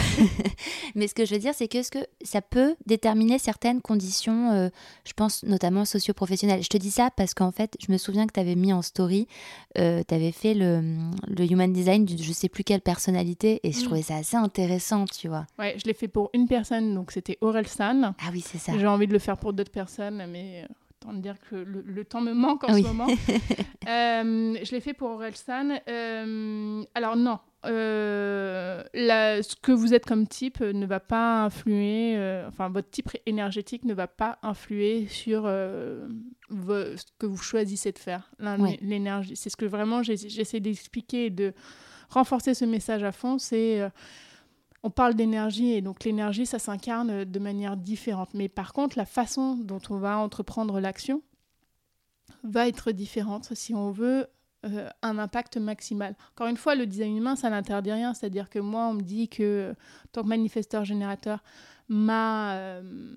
[0.95, 4.52] mais ce que je veux dire, c'est que, est-ce que ça peut déterminer certaines conditions,
[4.52, 4.69] euh,
[5.06, 8.34] je pense notamment socio-professionnelles Je te dis ça parce qu'en fait, je me souviens que
[8.34, 9.28] tu avais mis en story,
[9.76, 10.82] tu avais fait le,
[11.28, 13.84] le human design de je sais plus quelle personnalité, et je Mm.
[13.86, 15.45] trouvais ça assez intéressant, tu vois.
[15.58, 18.13] Ouais, je l'ai fait pour une personne, donc c'était Aurel San.
[18.19, 18.74] Ah oui, c'est ça.
[18.78, 20.65] J'ai envie de le faire pour d'autres personnes, mais
[21.09, 22.83] te dire que le, le temps me manque en Oui.
[22.83, 23.07] ce moment.
[23.87, 25.79] Euh, je l'ai fait pour Aurel San.
[25.89, 32.13] Euh, alors non, euh, la- ce que vous êtes comme type ne va pas influer,
[32.15, 35.41] euh, enfin votre type énergétique ne va pas influer sur
[36.49, 38.77] vo- ce que vous choisissez de faire, Ouais.
[38.81, 39.35] l'énergie.
[39.35, 41.53] C'est ce que vraiment j'essaie d'expliquer et de
[42.09, 43.39] renforcer ce message à fond.
[43.39, 43.81] C'est
[44.84, 48.34] on parle d'énergie et donc l'énergie, ça s'incarne de manière différente.
[48.34, 51.22] Mais par contre, la façon dont on va entreprendre l'action
[52.44, 54.28] va être différente si on veut
[54.65, 56.15] euh, un impact maximal.
[56.32, 58.13] Encore une fois, le design humain, ça n'interdit rien.
[58.13, 61.44] C'est-à-dire que moi, on me dit que, en tant que manifesteur générateur,
[61.88, 63.15] ma, euh,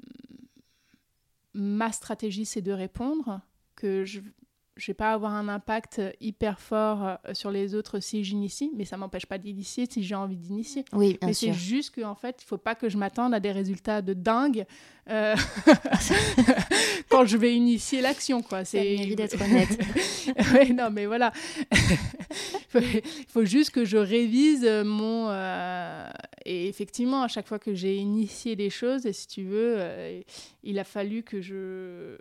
[1.55, 3.41] ma stratégie, c'est de répondre,
[3.77, 4.21] que je
[4.77, 8.85] je vais pas avoir un impact hyper fort euh, sur les autres si j'initie, mais
[8.85, 10.85] ça m'empêche pas d'initier si j'ai envie d'initier.
[10.93, 13.53] Oui, bien Mais c'est juste qu'en fait, il faut pas que je m'attende à des
[13.53, 14.67] résultats de dingue
[15.11, 15.37] euh,
[17.09, 18.65] quand je vais initier l'action, quoi.
[18.65, 19.79] C'est mérite d'être honnête.
[20.55, 21.33] ouais, non, mais voilà.
[22.75, 25.29] il, faut, juste que je révise mon.
[25.29, 26.09] euh,
[26.45, 30.21] Et effectivement, à chaque fois que j'ai initié des choses, et si tu veux, euh,
[30.63, 32.17] il a fallu que je.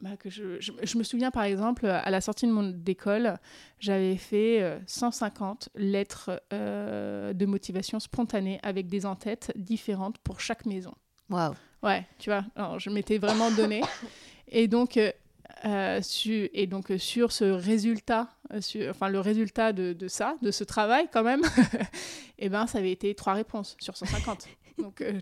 [0.00, 3.38] Bah, que je, je, je me souviens par exemple, à la sortie de mon école,
[3.78, 10.66] j'avais fait euh, 150 lettres euh, de motivation spontanée avec des entêtes différentes pour chaque
[10.66, 10.92] maison.
[11.30, 11.54] Waouh.
[11.82, 13.82] Ouais, tu vois, alors, je m'étais vraiment donné.
[14.48, 15.10] Et donc, euh,
[15.64, 20.08] euh, su- et donc euh, sur ce résultat, euh, sur- enfin le résultat de, de
[20.08, 21.40] ça, de ce travail quand même,
[22.38, 24.46] et ben ça avait été trois réponses sur 150.
[24.78, 25.12] Donc, euh,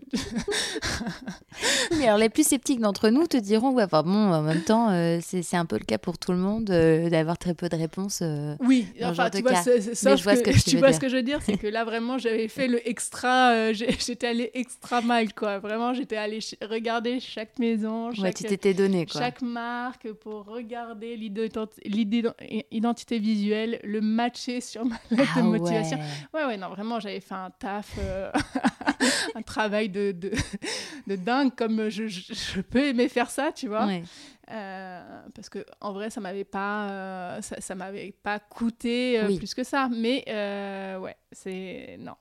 [1.97, 4.89] Mais alors, les plus sceptiques d'entre nous te diront, ouais, enfin bon, en même temps,
[4.91, 7.75] euh, c'est un peu le cas pour tout le monde euh, d'avoir très peu de
[7.75, 8.23] réponses.
[8.61, 10.95] oui, enfin tu vois, je vois ce que, tu vois dire.
[10.95, 14.51] ce que je veux dire, c'est que là vraiment j'avais fait le extra, j'étais allée
[14.55, 15.59] extra mal quoi.
[15.59, 19.21] Vraiment, j'étais allée ch- regarder chaque maison, Ouais, chaque, tu t'étais donné, quoi.
[19.21, 25.47] chaque marque pour regarder l'identi- l'identi- identité visuelle, le matcher sur ma lettre Ah de
[25.47, 25.97] motivation.
[25.97, 26.39] ouais.
[26.41, 27.91] Ouais, ouais, non, vraiment, j'avais fait un taf,
[29.43, 30.31] un travail de, de,
[31.07, 33.85] de dingue, comme je, je- je peux aimer faire ça, tu vois.
[33.85, 34.03] Ouais.
[34.51, 39.27] Euh, parce que en vrai, ça m'avait pas, euh, ça, ça m'avait pas coûté euh,
[39.27, 39.37] Oui.
[39.37, 39.89] plus que ça.
[39.89, 42.15] Mais ouais, c'est non.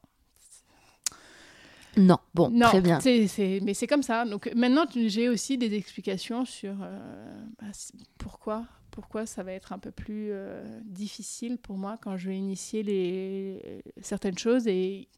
[1.96, 3.00] Non, bon, Non, très bien.
[3.00, 4.24] c'est- c'est- mais c'est comme ça.
[4.24, 9.78] Donc maintenant, j'ai aussi des explications sur bah, c- pourquoi, pourquoi ça va être un
[9.78, 14.66] peu plus euh, difficile pour moi quand je vais initier les, certaines choses.
[14.68, 15.08] Et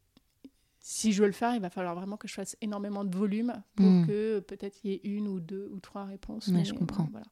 [0.87, 3.55] si je veux le faire, il va falloir vraiment que je fasse énormément de volume
[3.75, 4.07] pour Mm.
[4.07, 6.49] que peut-être il y ait une ou deux ou trois réponses.
[6.49, 7.05] Ouais, mais, je comprends.
[7.05, 7.27] euh, voilà.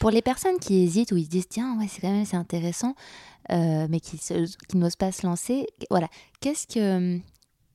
[0.00, 2.38] Pour les personnes qui hésitent ou ils se disent tiens ouais c'est quand même c'est
[2.38, 2.94] intéressant
[3.52, 6.08] euh, mais qui, qui n'osent pas se lancer voilà
[6.40, 7.20] qu'est-ce que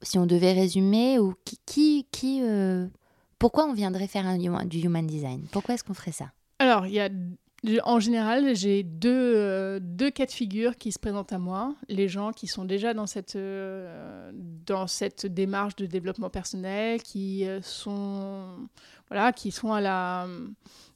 [0.02, 2.88] si on devait résumer ou qui qui, qui, euh,
[3.38, 5.46] pourquoi on viendrait faire un du human design?
[5.52, 6.32] Pourquoi est-ce qu'on ferait ça?
[6.58, 7.10] Alors, il y a,
[7.84, 11.76] en général, j'ai deux, euh, deux cas de figure qui se présentent à moi.
[11.90, 14.32] Les gens qui sont déjà dans cette, euh,
[14.66, 18.68] dans cette démarche de développement personnel, qui euh, sont,
[19.10, 20.28] voilà, qui sont à la,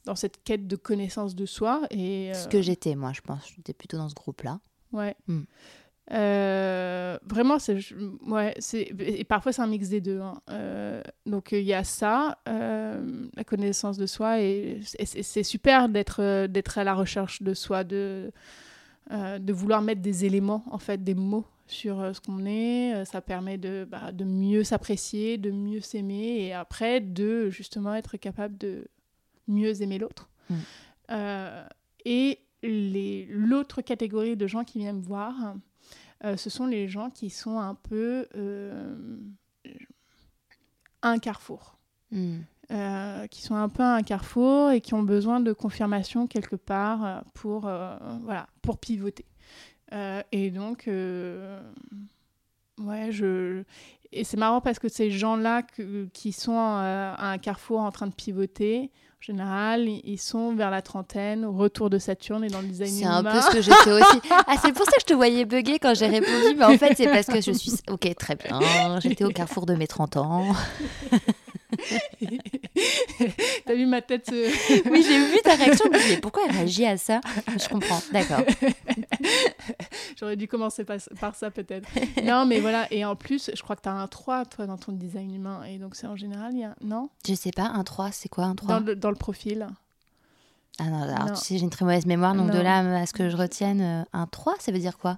[0.05, 1.81] dans cette quête de connaissance de soi.
[1.91, 4.59] Et, ce que j'étais moi je pense j'étais plutôt dans ce groupe là
[4.91, 5.15] Ouais.
[5.27, 5.41] Mm.
[6.11, 7.79] Euh, vraiment, c'est,
[8.27, 10.19] ouais, c'est, et parfois c'est un mix des deux.
[10.19, 10.39] hein.
[10.49, 15.89] Euh, donc il y a ça, euh, la connaissance de soi, et, et c'est, super
[15.89, 18.31] d'être, d'être à la recherche de soi, de,
[19.11, 23.03] de vouloir mettre des éléments, en fait, des mots sur ce qu'on est.
[23.05, 28.17] Ça permet de, bah, de mieux s'apprécier, de mieux s'aimer, et après de justement être
[28.17, 28.87] capable de
[29.47, 30.29] mieux aimer l'autre.
[30.49, 30.55] Mm.
[31.11, 31.67] Euh,
[32.05, 35.55] et l'autre catégorie de gens qui viennent me voir,
[36.23, 38.95] ce sont les gens qui sont un peu euh,
[41.01, 41.77] un carrefour.
[42.11, 42.39] Hmm.
[42.71, 46.55] Euh, qui sont un peu à un carrefour et qui ont besoin de confirmation quelque
[46.55, 49.25] part euh, pour, euh, voilà, pour pivoter.
[49.93, 51.61] Euh, et donc, euh,
[52.79, 53.63] ouais, je.
[54.15, 55.61] Et c'est marrant parce que ces gens-là
[56.13, 60.71] qui sont euh, à un carrefour en train de pivoter, en général, ils sont vers
[60.71, 63.61] la trentaine, au retour de Saturne et dans le design c'est un peu ce que
[63.61, 64.21] j'étais aussi.
[64.47, 66.95] Ah c'est pour ça que je te voyais bugger quand j'ai répondu mais en fait
[66.95, 70.45] c'est parce que je suis ok très bien j'étais au carrefour de mes 30 ans
[73.65, 76.97] T'as vu ma tête se- oui j'ai vu ta réaction mais pourquoi elle réagit à
[76.97, 77.21] ça?
[77.57, 78.41] Je comprends d'accord
[80.19, 81.87] J'aurais dû commencer par, par ça peut-être.
[82.23, 82.91] non, mais voilà.
[82.91, 85.63] Et en plus, je crois que tu as un 3, toi, dans ton design humain.
[85.65, 86.75] Et donc, c'est en général, il y a...
[86.81, 87.09] Non?
[87.27, 89.67] Je sais pas, un 3, c'est quoi un 3 dans le, dans le profil.
[90.79, 91.33] Ah non, alors Non.
[91.33, 93.81] tu sais, j'ai une très mauvaise mémoire, donc de là à ce que je retienne,
[93.81, 95.17] euh, un 3, ça veut dire quoi?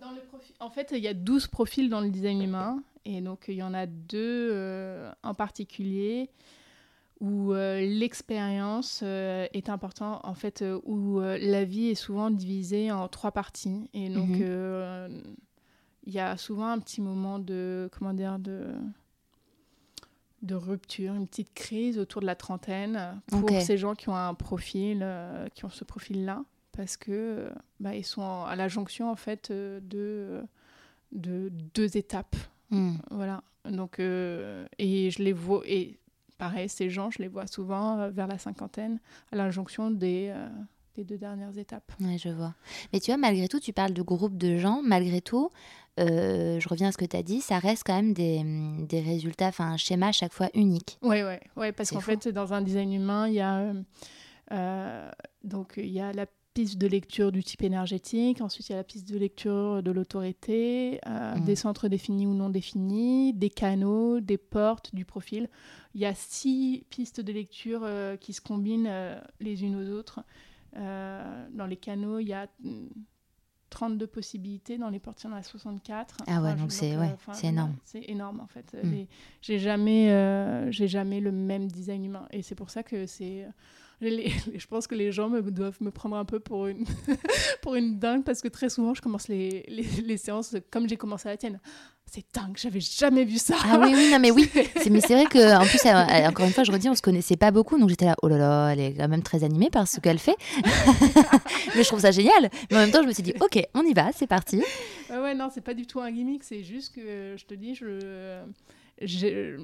[0.00, 2.82] Dans le profil- En fait, il y a 12 profils dans le design humain.
[3.08, 6.28] Et donc, il y en a deux euh, en particulier
[7.20, 13.06] où euh, l'expérience euh, est importante, en fait, où la vie est souvent divisée en
[13.08, 13.88] trois parties.
[13.94, 15.22] Et donc, Mhm.
[16.04, 18.66] il y a souvent un petit moment de, comment dire, de,
[20.42, 24.34] de rupture, une petite crise autour de la trentaine pour ces gens qui ont un
[24.34, 25.06] profil,
[25.54, 27.50] qui ont ce profil-là, parce que
[27.80, 30.42] bah, ils sont à la jonction en fait de,
[31.12, 32.36] de deux étapes.
[32.70, 32.96] Hmm.
[33.10, 33.42] Voilà.
[33.70, 35.98] Donc, euh, et je les vois, et
[36.38, 39.00] pareil, ces gens, je les vois souvent euh, vers la cinquantaine,
[39.32, 40.48] à la jonction des, euh,
[40.94, 41.92] des deux dernières étapes.
[42.00, 42.54] Ouais, je vois.
[42.92, 44.82] Mais tu vois, malgré tout, tu parles de groupe de gens.
[44.84, 45.50] Malgré tout,
[45.98, 48.42] je reviens à ce que tu as dit, ça reste quand même des,
[48.86, 50.98] des résultats, enfin un schéma à chaque fois unique.
[51.02, 53.72] Ouais, ouais, ouais, parce qu'en fait, dans un design humain, il y a
[55.42, 56.26] donc il y a la
[56.56, 59.90] piste de lecture du type énergétique, ensuite il y a la piste de lecture de
[59.90, 61.44] l'autorité, euh, Mm.
[61.44, 65.48] des centres définis ou non définis, des canaux, des portes, du profil.
[65.94, 69.90] Il y a six pistes de lecture euh, qui se combinent euh, les unes aux
[69.90, 70.20] autres.
[70.74, 72.86] Dans les canaux, il y a mm,
[73.70, 76.18] 32 possibilités, dans les portes, il y en a 64.
[76.26, 77.74] Ah ouais, donc c'est- ouais, enfin, énorme.
[77.84, 78.74] C'est énorme en fait.
[78.82, 79.04] Mm.
[79.42, 82.26] J'ai jamais, j'ai jamais le même design humain.
[82.30, 83.46] Et c'est pour ça que c'est.
[84.00, 86.84] Les- je pense que les gens me, doivent me prendre un peu pour une,
[87.62, 90.96] pour une dingue parce que très souvent je commence les, les, les séances comme j'ai
[90.96, 91.60] commencé à la tienne.
[92.08, 93.56] C'est dingue, j'avais jamais vu ça.
[93.64, 94.48] Ah oui, oui, non, mais oui.
[94.76, 96.94] C'est- Mais c'est vrai que, en plus, elle- elle- encore une fois, je redis, on
[96.94, 99.42] se connaissait pas beaucoup, donc j'étais là, oh là là, elle est quand même très
[99.42, 100.36] animée par ce qu'elle fait.
[101.74, 102.48] mais je trouve ça génial.
[102.70, 104.62] Mais en même temps, je me suis dit, ok, on y va, c'est parti.
[105.10, 107.74] Ouais, ouais, non, c'est pas du tout un gimmick, c'est juste que je te dis,
[107.74, 108.38] je.
[109.02, 109.58] je-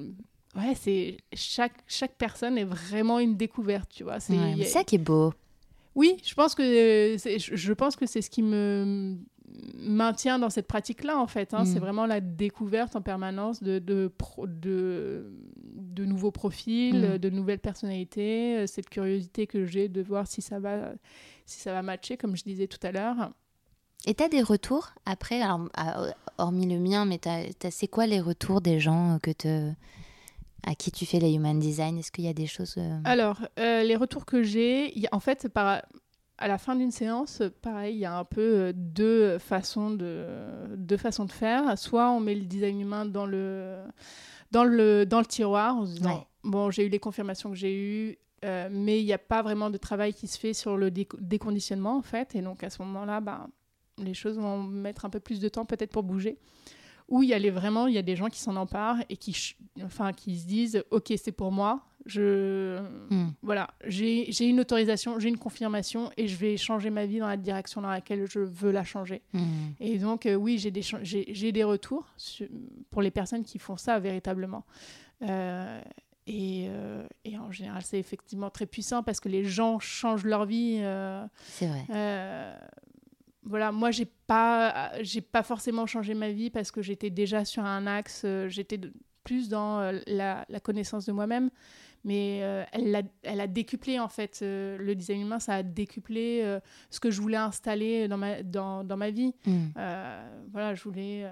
[0.55, 1.17] Ouais, c'est.
[1.33, 4.19] Chaque, chaque personne est vraiment une découverte, tu vois.
[4.19, 5.33] C'est, Ouais, a- ça qui est beau.
[5.95, 9.15] Oui, je pense que c'est, je pense que c'est ce qui me
[9.77, 11.53] maintient dans cette pratique-là, en fait.
[11.53, 11.63] hein.
[11.63, 11.65] Mm.
[11.67, 15.31] C'est vraiment la découverte en permanence de, de, pro- de,
[15.75, 17.17] de nouveaux profils, Mm.
[17.19, 20.93] de nouvelles personnalités, euh, cette curiosité que j'ai de voir si ça va,
[21.45, 23.31] si ça va matcher, comme je disais tout à l'heure.
[24.05, 26.07] Et t'as des retours après, alors, à-
[26.39, 27.19] hormis le mien, mais
[27.69, 29.71] c'est quoi les retours des gens que te,
[30.65, 31.97] à qui tu fais les human design?
[31.97, 35.49] Est-ce qu'il y a des choses euh, Alors, euh, les retours que j'ai, en fait,
[35.49, 35.81] par,
[36.37, 40.25] à la fin d'une séance, pareil, il y a un peu euh, deux façons de,
[40.75, 41.77] deux façons de faire.
[41.77, 43.77] Soit on met le design humain dans le,
[44.51, 46.27] dans le, dans le tiroir en se disant, Ouais.
[46.43, 49.69] bon, j'ai eu les confirmations que j'ai eues, euh, mais il n'y a pas vraiment
[49.69, 52.35] de travail qui se fait sur le déco- déconditionnement, en fait.
[52.35, 53.47] Et donc, à ce moment-là, bah,
[53.97, 56.37] les choses vont mettre un peu plus de temps peut-être pour bouger.
[57.09, 59.17] Ou il y a les, vraiment, il y a des gens qui s'en emparent et
[59.17, 61.85] qui, enfin, qui se disent, OK, c'est pour moi.
[62.05, 62.79] Je,
[63.09, 63.29] Hmm.
[63.41, 67.37] voilà, j'ai une autorisation, j'ai une confirmation et je vais changer ma vie dans la
[67.37, 69.21] direction dans laquelle je veux la changer.
[69.33, 69.43] hmm.
[69.79, 72.05] Et donc, euh, oui, j'ai des, j'ai des retours
[72.89, 74.65] pour les personnes qui font ça véritablement.
[75.21, 75.81] Euh,
[76.27, 80.45] et, euh, et en général, c'est effectivement très puissant parce que les gens changent leur
[80.45, 80.79] vie.
[80.81, 81.85] euh, C'est vrai.
[81.89, 82.57] euh,
[83.45, 87.63] voilà, moi j'ai pas, j'ai pas forcément changé ma vie parce que j'étais déjà sur
[87.65, 88.79] un axe, euh, j'étais
[89.23, 91.49] plus dans euh, la, la connaissance de moi-même,
[92.03, 95.63] mais euh, elle, l'a- elle a décuplé en fait euh, le design humain, ça a
[95.63, 99.33] décuplé euh, ce que je voulais installer dans ma, dans, dans ma vie.
[99.77, 101.25] Euh, voilà, je voulais,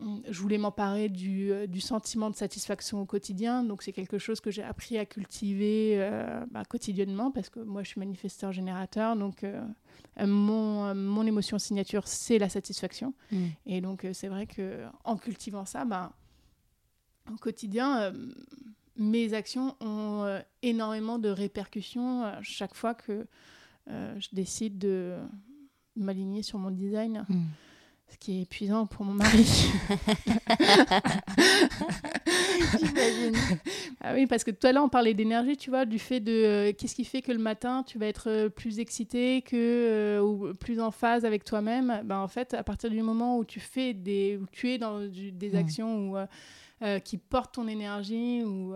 [0.00, 3.64] je voulais m'emparer du, euh, du sentiment de satisfaction au quotidien.
[3.64, 7.82] Donc, c'est quelque chose que j'ai appris à cultiver euh, bah, quotidiennement parce que moi,
[7.82, 9.16] je suis manifesteur générateur.
[9.16, 9.60] Donc, euh,
[10.20, 13.12] mon, mon émotion signature, c'est la satisfaction.
[13.32, 13.46] Hmm.
[13.66, 16.12] Et donc, c'est vrai que en cultivant ça, bah,
[17.32, 18.12] au quotidien, euh,
[18.96, 23.26] mes actions ont énormément de répercussions chaque fois que
[23.86, 25.16] je décide de
[25.94, 27.44] m'aligner sur mon design, Hmm.
[28.10, 29.46] Ce qui est épuisant pour mon mari.
[34.00, 36.32] Ah oui, parce que tout à l'heure, on parlait d'énergie, tu vois, du fait de
[36.32, 40.20] euh, qu'est-ce qui fait que le matin, tu vas être euh, plus excité que, euh,
[40.20, 42.02] ou plus en phase avec toi-même?
[42.04, 45.00] Ben, en fait, à partir du moment où tu fais des, où tu es dans
[45.06, 45.56] du- des Mm.
[45.56, 46.16] actions où,
[46.82, 48.74] euh, qui portent ton énergie, ou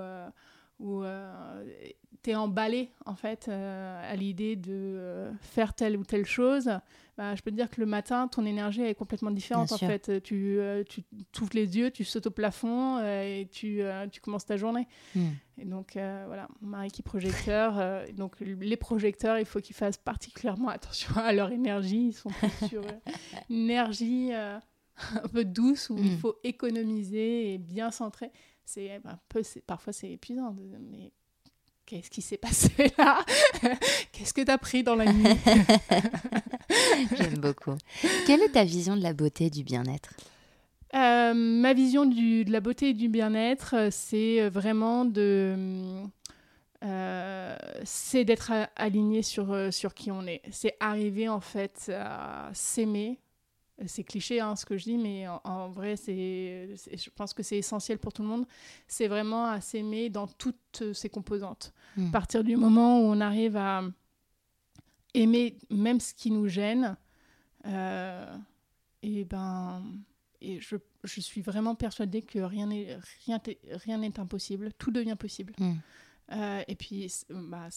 [1.05, 1.65] euh,
[2.13, 6.25] où tu es emballé, en fait, euh, à l'idée de euh, faire telle ou telle
[6.25, 6.71] chose,
[7.19, 9.69] bah, je peux te dire que le matin, ton énergie est complètement différente.
[9.69, 9.87] Bien en sûr.
[9.89, 11.03] fait, tu, euh, tu
[11.43, 14.87] ouvres les yeux, tu sautes au plafond euh, et tu, euh, tu commences ta journée.
[15.15, 15.29] Hmm.
[15.59, 17.79] Et donc, euh, voilà, mon mari qui est projecteur.
[17.79, 22.07] euh, donc, les projecteurs, il faut qu'ils fassent particulièrement attention à leur énergie.
[22.09, 23.11] Ils sont plus sur euh,
[23.51, 24.59] une énergie euh,
[25.23, 26.19] un peu douce où il Mm.
[26.19, 28.31] faut économiser et bien centrer.
[28.65, 30.51] C'est un peu, c'est- parfois, c'est épuisant.
[30.53, 31.13] de- mais
[31.87, 33.25] qu'est-ce qui s'est passé là?
[34.13, 35.25] Qu'est-ce que tu as pris dans la nuit?
[37.17, 37.77] J'aime beaucoup.
[38.27, 40.15] Quelle est ta vision de la beauté et du bien-être?
[40.95, 45.57] Euh, ma vision du- de la beauté et du bien-être, euh, c'est euh, vraiment de,
[46.85, 50.43] euh, c'est d'être aligné sur sur qui on est.
[50.51, 53.19] C'est arriver en fait à s'aimer,
[53.87, 57.59] c'est cliché hein, ce que je dis, mais en, vrai, c'est, je pense que c'est
[57.59, 58.47] essentiel pour tout le monde.
[58.87, 61.73] C'est vraiment à s'aimer dans toutes ses composantes.
[61.97, 62.09] Hmm.
[62.09, 63.83] À partir du moment où on arrive à
[65.15, 66.97] aimer même ce qui nous gêne,
[67.67, 68.37] euh,
[69.03, 69.83] et ben,
[70.41, 75.17] et je, je, suis vraiment persuadée que rien n'est rien, rien n'est impossible, tout devient
[75.19, 75.55] possible.
[75.59, 75.75] Hmm.
[76.33, 77.69] Euh, et puis, bah,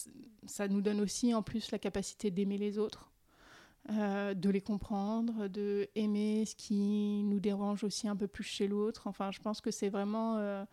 [0.46, 3.10] ça nous donne aussi en plus la capacité d'aimer les autres.
[3.90, 8.66] Euh, de les comprendre, de aimer ce qui nous dérange aussi un peu plus chez
[8.66, 9.06] l'autre.
[9.06, 10.64] Enfin, je pense que c'est vraiment euh,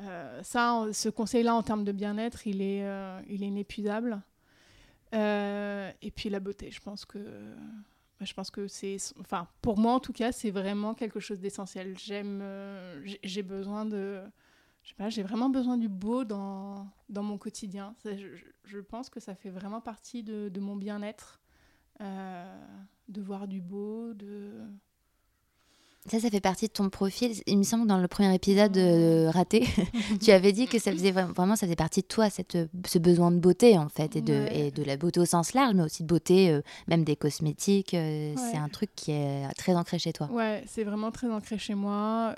[0.00, 2.84] euh, ça, ce conseil-là en termes de bien-être, il est,
[3.30, 4.20] il est inépuisable.
[5.12, 7.18] et puis la beauté, je pense que,
[8.20, 11.96] je pense que c'est, enfin, pour moi en tout cas, c'est vraiment quelque chose d'essentiel.
[11.98, 12.44] J'aime,
[13.22, 14.22] j'ai besoin de,
[14.82, 17.94] je sais pas, j'ai vraiment besoin du beau dans, dans mon quotidien.
[18.04, 21.40] Je, pense que ça fait vraiment partie de mon bien-être.
[22.00, 22.44] Euh,
[23.08, 24.50] de voir du beau, de...
[26.06, 27.32] Ça, ça fait partie de ton profil.
[27.46, 29.64] Il me semble que dans le premier épisode euh, raté,
[30.20, 33.30] tu avais dit que ça faisait vraiment, ça faisait partie de toi, cette, ce besoin
[33.30, 36.02] de beauté en fait, et de, et de la beauté au sens large, mais aussi
[36.02, 37.90] de beauté, euh, même des cosmétiques.
[37.90, 40.30] C'est un truc qui est très ancré chez toi.
[40.30, 42.34] Ouais, c'est vraiment très ancré chez moi.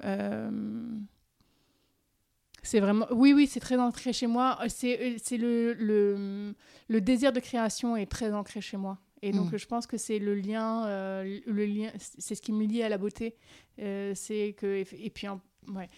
[2.63, 4.59] C'est vraiment, oui, oui, c'est très ancré chez moi.
[4.69, 4.97] C'est
[5.39, 6.55] le, le,
[6.89, 8.99] le désir de création est très ancré chez moi.
[9.23, 9.57] Et donc, mm.
[9.57, 12.89] je pense que c'est le lien, euh, le lien, c'est ce qui me lie à
[12.89, 13.37] la beauté.
[13.79, 15.27] Euh, c'est que, et puis,
[15.69, 15.89] ouais,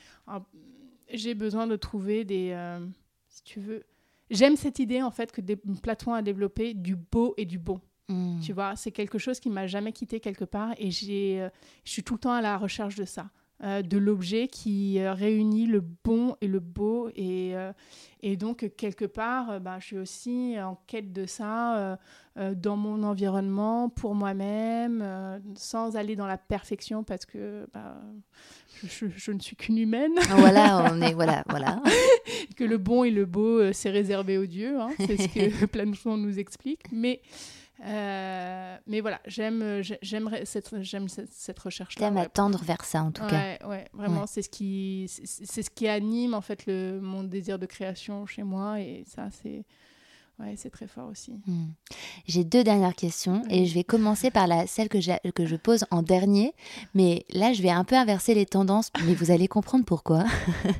[1.12, 2.86] j'ai besoin de trouver des, euh,
[3.28, 3.84] si tu veux,
[4.30, 7.80] j'aime cette idée en fait que des Platon a développé du beau et du bon.
[8.08, 8.40] Mm.
[8.40, 11.48] Tu vois, c'est quelque chose qui m'a jamais quitté quelque part et j'ai,
[11.84, 13.30] je suis tout le temps à la recherche de ça.
[13.64, 17.10] Euh, de l'objet qui euh, réunit le bon et le beau.
[17.16, 17.72] Et, euh,
[18.22, 21.98] et donc, quelque part, bah, je suis aussi en quête de ça
[22.36, 27.96] dans mon environnement, pour moi-même, sans aller dans la perfection, parce que bah,
[28.84, 30.12] je, ne suis qu'une humaine.
[30.30, 31.82] Ah, voilà, on est, voilà, voilà.
[32.56, 36.16] que le bon et le beau, c'est réservé aux dieux, hein, c'est ce que Platon
[36.16, 36.82] nous explique.
[36.92, 37.20] Mais
[37.86, 42.06] euh, mais voilà, j'aime, j'aimerais cette, j'aime cette, cette recherche-là.
[42.06, 43.56] J'aime attendre vers ça, en tout cas.
[43.66, 47.66] Ouais, vraiment, c'est ce qui, c'est ce qui anime en fait le, mon désir de
[47.66, 49.64] création chez moi, et ça, c'est,
[50.40, 51.40] ouais, c'est très fort aussi.
[51.46, 51.68] Hmm.
[52.26, 55.84] J'ai deux dernières questions, et je vais commencer par la celle que, que je pose
[55.92, 56.54] en dernier,
[56.94, 60.24] mais là, je vais un peu inverser les tendances, mais vous allez comprendre pourquoi.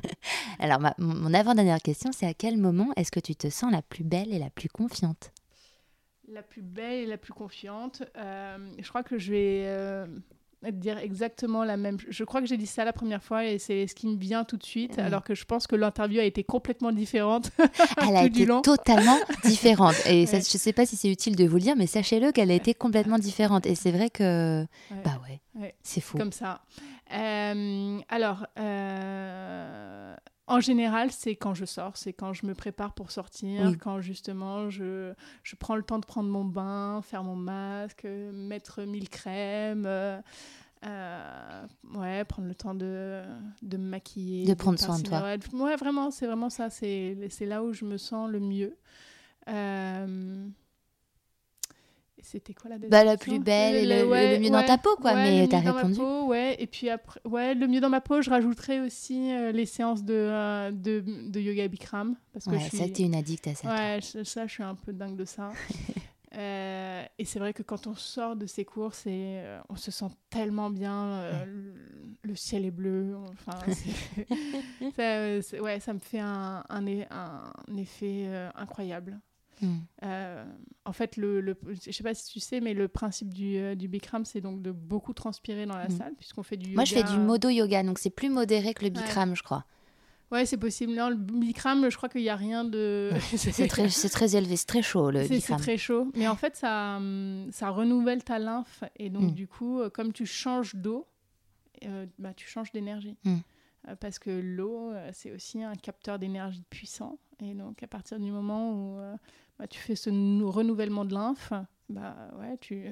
[0.59, 3.81] Alors, ma, mon avant-dernière question, c'est à quel moment est-ce que tu te sens la
[3.81, 5.31] plus belle et la plus confiante?
[6.33, 8.03] La plus belle et la plus confiante.
[8.17, 10.05] Euh, je crois que je vais euh,
[10.71, 11.97] dire exactement la même.
[12.07, 14.43] Je crois que j'ai dit ça la première fois et c'est ce qui me vient
[14.43, 17.51] tout de suite, alors que je pense que l'interview a été complètement différente.
[18.07, 19.95] Elle a été totalement différente.
[20.05, 22.31] Et ça, je ne sais pas si c'est utile de vous le dire, mais sachez-le
[22.31, 23.65] qu'elle a été complètement différente.
[23.65, 24.65] Et c'est vrai que.
[25.03, 25.19] Bah
[25.59, 26.17] ouais, c'est fou.
[26.17, 26.61] Comme ça.
[27.11, 28.45] Euh, alors.
[30.49, 34.69] En général, c'est quand je sors, c'est quand je me prépare pour sortir, quand justement
[34.69, 39.85] je, je, prends le temps de prendre mon bain, faire mon masque, mettre mille crèmes,
[39.85, 40.19] euh,
[40.85, 43.21] euh, ouais, prendre le temps de,
[43.61, 44.45] de me maquiller.
[44.45, 45.35] De prendre soin de toi.
[45.53, 48.75] Ouais, vraiment, c'est vraiment ça, c'est là où je me sens le mieux.
[49.49, 50.47] Euh,
[52.21, 55.15] c'était quoi la bah, La plus belle et le, mieux dans ta peau, quoi.
[55.15, 55.99] mais t'as répondu.
[55.99, 56.55] ouais.
[56.59, 60.03] Et puis après, ouais, le mieux dans ma peau, je rajouterais aussi euh, les séances
[60.03, 62.15] de, euh, de, de, yoga Bikram.
[62.33, 63.69] Parce que ouais, ça, t'es une addict à ça.
[63.69, 65.51] Ouais, ça, je suis un peu dingue de ça.
[66.37, 68.93] Euh, et c'est vrai que quand on sort de ces cours,
[69.67, 71.23] on se sent tellement bien.
[72.21, 73.17] le, ciel est bleu.
[73.33, 73.59] Enfin,
[74.95, 79.19] ça, ouais, ça me fait un, un, un effet incroyable.
[80.03, 80.45] Euh,
[80.85, 83.75] en fait, le, le, je sais pas si tu sais, mais le principe du, euh,
[83.75, 85.97] du Bikram, c'est donc de beaucoup transpirer dans la hmm.
[85.97, 88.83] salle, puisqu'on fait du Moi, je fais du modo yoga, donc c'est plus modéré que
[88.83, 89.65] le Bikram, je crois.
[90.31, 90.93] Ouais, c'est possible.
[90.93, 93.11] Non, le Bikram, je crois qu'il n'y a rien de.
[93.35, 95.57] c'est très, très, élevé, c'est très chaud le Bikram.
[95.57, 96.11] C'est très chaud.
[96.15, 98.83] Mais en fait, ça, hum, ça renouvelle ta lymphe.
[98.97, 99.33] Et donc, hmm.
[99.33, 101.07] du coup, euh, comme tu changes d'eau,
[102.19, 103.17] bah, tu changes d'énergie.
[103.99, 107.17] Parce que l'eau, c'est aussi un capteur d'énergie puissant.
[107.41, 108.99] Et donc, à partir du moment où
[109.59, 110.09] bah, tu fais ce
[110.43, 111.51] renouvellement de lymphe,
[111.89, 112.85] bah ouais, tu,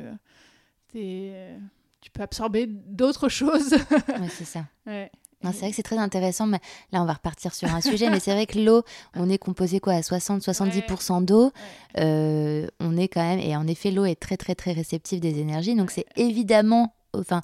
[0.95, 1.57] euh,
[2.01, 3.73] tu peux absorber d'autres choses.
[3.73, 4.65] ouais, c'est ça.
[4.85, 5.09] c'est
[5.41, 6.59] vrai que c'est très intéressant, mais
[6.91, 8.83] là on va repartir sur un sujet, mais c'est vrai que l'eau,
[9.15, 11.51] on est composé quoi à 60-70% d'eau,
[11.97, 15.39] euh, on est quand même, et en effet l'eau est très très très réceptive des
[15.39, 17.41] énergies, donc c'est évidemment, enfin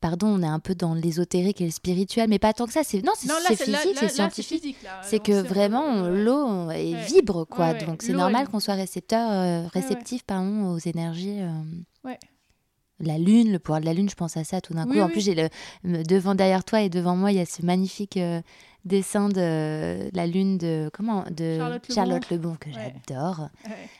[0.00, 2.82] pardon, on est un peu dans l'ésotérique et le spirituel, mais pas tant que ça.
[2.84, 4.76] C'est non, c'est physique, c'est scientifique.
[5.02, 6.68] C'est que vraiment l'eau
[7.06, 7.74] vibre quoi.
[7.74, 11.40] Donc c'est normal qu'on soit récepteur, euh, réceptif pardon aux énergies.
[11.40, 11.50] Euh.
[12.04, 12.18] Ouais.
[13.00, 14.98] la lune, le pouvoir de la lune, je pense à ça tout d'un coup.
[15.00, 18.16] En plus, j'ai le devant derrière toi et devant moi, il y a ce magnifique
[18.16, 18.40] euh,
[18.86, 21.58] dessin de la lune de comment de
[21.90, 23.50] Charlotte, Lebon, que j'adore.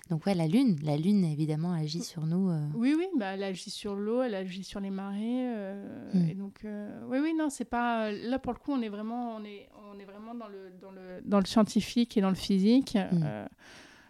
[0.08, 2.48] Donc ouais, la lune, la lune évidemment agit sur nous.
[2.50, 2.60] Euh.
[2.74, 5.52] Oui oui, bah, elle agit sur l'eau, elle agit sur les marées.
[6.14, 6.28] Hmm.
[6.30, 6.64] Et donc
[7.08, 9.98] oui oui non, c'est pas là pour le coup, on est vraiment on est on
[9.98, 12.96] est vraiment dans le dans le dans le scientifique et dans le physique.
[13.12, 13.44] Hmm.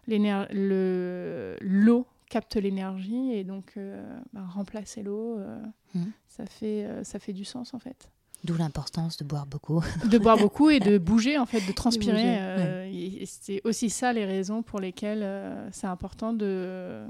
[0.07, 5.59] le l'eau capte l'énergie et donc euh, bah, remplacer l'eau, euh,
[5.95, 6.05] mmh.
[6.29, 8.11] ça, fait, euh, ça fait du sens en fait.
[8.45, 9.82] D'où l'importance de boire beaucoup.
[10.11, 12.87] de boire beaucoup et de bouger, en fait, de transpirer.
[13.26, 17.07] C'est aussi ça les raisons pour lesquelles c'est important de,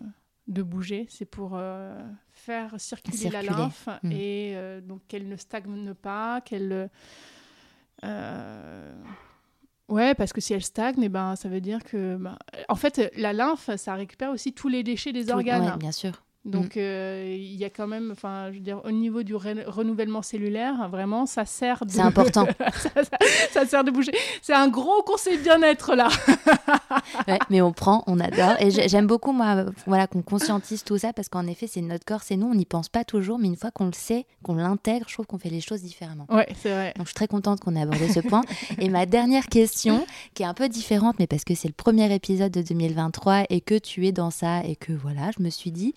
[0.47, 1.07] de bouger.
[1.11, 1.61] C'est pour
[2.31, 4.13] faire circuler, la lymphe mmh.
[4.13, 6.91] et donc qu'elle ne stagne pas, qu'elle
[9.89, 12.17] Ouais, parce que si elle stagne, eh ben, ça veut dire que.
[12.17, 12.37] Ben,
[12.69, 15.63] en fait, la lymphe, ça récupère aussi tous les déchets des organes.
[15.63, 16.25] Oui, bien sûr.
[16.47, 16.79] Donc, mm.
[16.81, 20.89] euh, il y a quand même, enfin, je veux dire, au niveau du renouvellement cellulaire,
[20.89, 21.91] vraiment, ça sert de.
[21.91, 22.47] C'est important.
[23.53, 24.13] ça, sert de bouger.
[24.43, 26.09] C'est un gros conseil bien-être, là.
[27.29, 28.55] ouais, mais on prend, on adore.
[28.61, 32.23] Et j'aime beaucoup, moi, voilà, qu'on conscientise tout ça, parce qu'en effet, c'est notre corps,
[32.23, 35.07] c'est nous, on n'y pense pas toujours, mais une fois qu'on le sait, qu'on l'intègre,
[35.09, 36.27] je trouve qu'on fait les choses différemment.
[36.31, 36.93] Ouais, c'est vrai.
[36.97, 38.43] Donc, je suis très contente qu'on ait abordé ce point.
[38.79, 42.15] Et ma dernière question, qui est un peu différente, mais parce que c'est le premier
[42.15, 45.73] épisode de 2023 et que tu es dans ça, et que voilà, je me suis
[45.73, 45.93] dit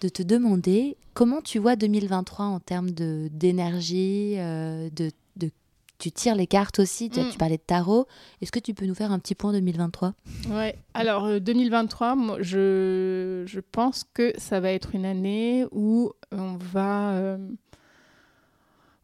[0.00, 5.50] de te demander comment tu vois 2023 en termes de d'énergie, euh, de, de,
[5.98, 7.34] tu tires les cartes aussi, tu, mm.
[7.38, 8.06] parlais de tarot.
[8.40, 10.14] Est-ce que tu peux nous faire un petit point 2023
[10.50, 16.12] Ouais, alors 2023, euh, moi, je, je, pense que ça va être une année où
[16.30, 17.38] on va, euh,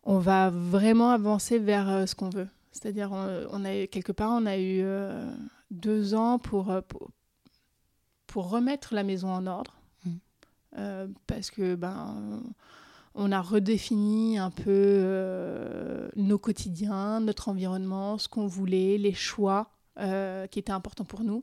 [0.05, 2.49] on va vraiment avancer vers ce qu'on veut.
[2.71, 4.85] C'est-à-dire, on, a quelque part, on a eu
[5.71, 7.09] deux ans pour, pour,
[8.27, 9.75] pour remettre la maison en ordre
[11.27, 12.43] parce que ben
[13.15, 19.71] on a redéfini un peu euh, nos quotidiens, notre environnement, ce qu'on voulait, les choix
[20.01, 21.41] euh, qui étaient importants pour nous.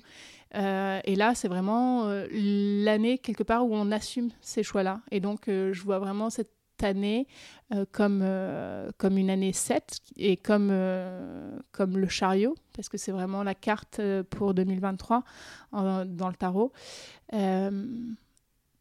[0.53, 4.99] et là, c'est vraiment l'année quelque part où on assume ces choix-là.
[5.11, 6.51] Et donc, je vois vraiment cette
[6.83, 7.25] année
[7.93, 8.25] comme,
[8.97, 10.73] comme une année 7 et comme,
[11.71, 15.23] comme le chariot, parce que c'est vraiment la carte pour 2023
[15.71, 16.73] dans le tarot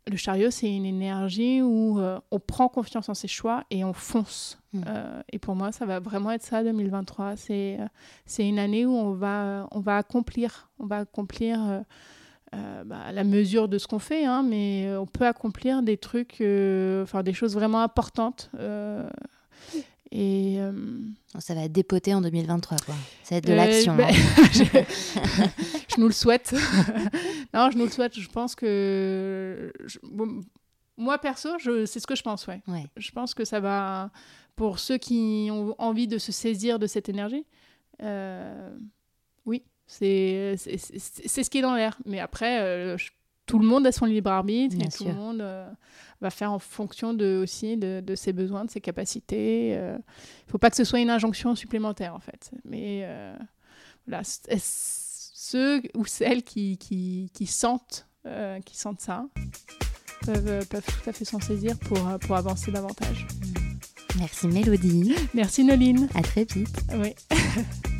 [0.07, 3.93] le chariot, c'est une énergie où euh, on prend confiance en ses choix et on
[3.93, 4.59] fonce.
[4.73, 4.83] Hmm.
[4.87, 7.37] Euh, et pour moi, ça va vraiment être ça 2023.
[7.37, 7.87] C'est euh,
[8.27, 11.85] c'est une année où on va on va accomplir, on va accomplir
[12.53, 16.43] bah, la mesure de ce qu'on fait, hein, mais on peut accomplir des trucs,
[17.03, 18.51] enfin des choses vraiment importantes.
[20.13, 20.59] Et
[21.39, 22.95] ça va être dépoté en 2023, quoi.
[23.23, 23.95] Ça va être de l'action.
[23.95, 24.13] Ben, hein.
[25.89, 26.53] je, nous le souhaite.
[27.55, 28.19] non, je nous le souhaite.
[28.19, 29.73] Je pense que
[30.97, 31.51] moi perso,
[31.87, 32.61] c'est ce que je pense, ouais.
[32.97, 34.11] Je pense que ça va
[34.57, 37.47] pour ceux qui ont envie de se saisir de cette énergie.
[38.03, 38.77] Euh,
[39.47, 41.97] oui, c'est c'est ce qui est dans l'air.
[42.05, 42.97] Mais après, euh,
[43.51, 45.41] tout le monde a son libre arbitre et tout le monde.
[45.41, 45.69] Euh,
[46.21, 49.71] va faire en fonction de, aussi de, de ses besoins, de ses capacités.
[49.71, 49.97] Il euh.
[49.97, 52.51] ne faut pas que ce soit une injonction supplémentaire, en fait.
[52.65, 53.35] Mais euh,
[54.07, 58.07] voilà, ceux ou celles qui, qui, qui sentent,
[58.67, 59.25] qui sentent ça
[60.27, 63.27] peuvent, peuvent tout à fait s'en saisir pour, pour avancer davantage.
[64.19, 65.15] Merci Mélodie.
[65.33, 66.07] Merci Noline.
[66.15, 66.85] À très vite.
[66.93, 67.15] Oui.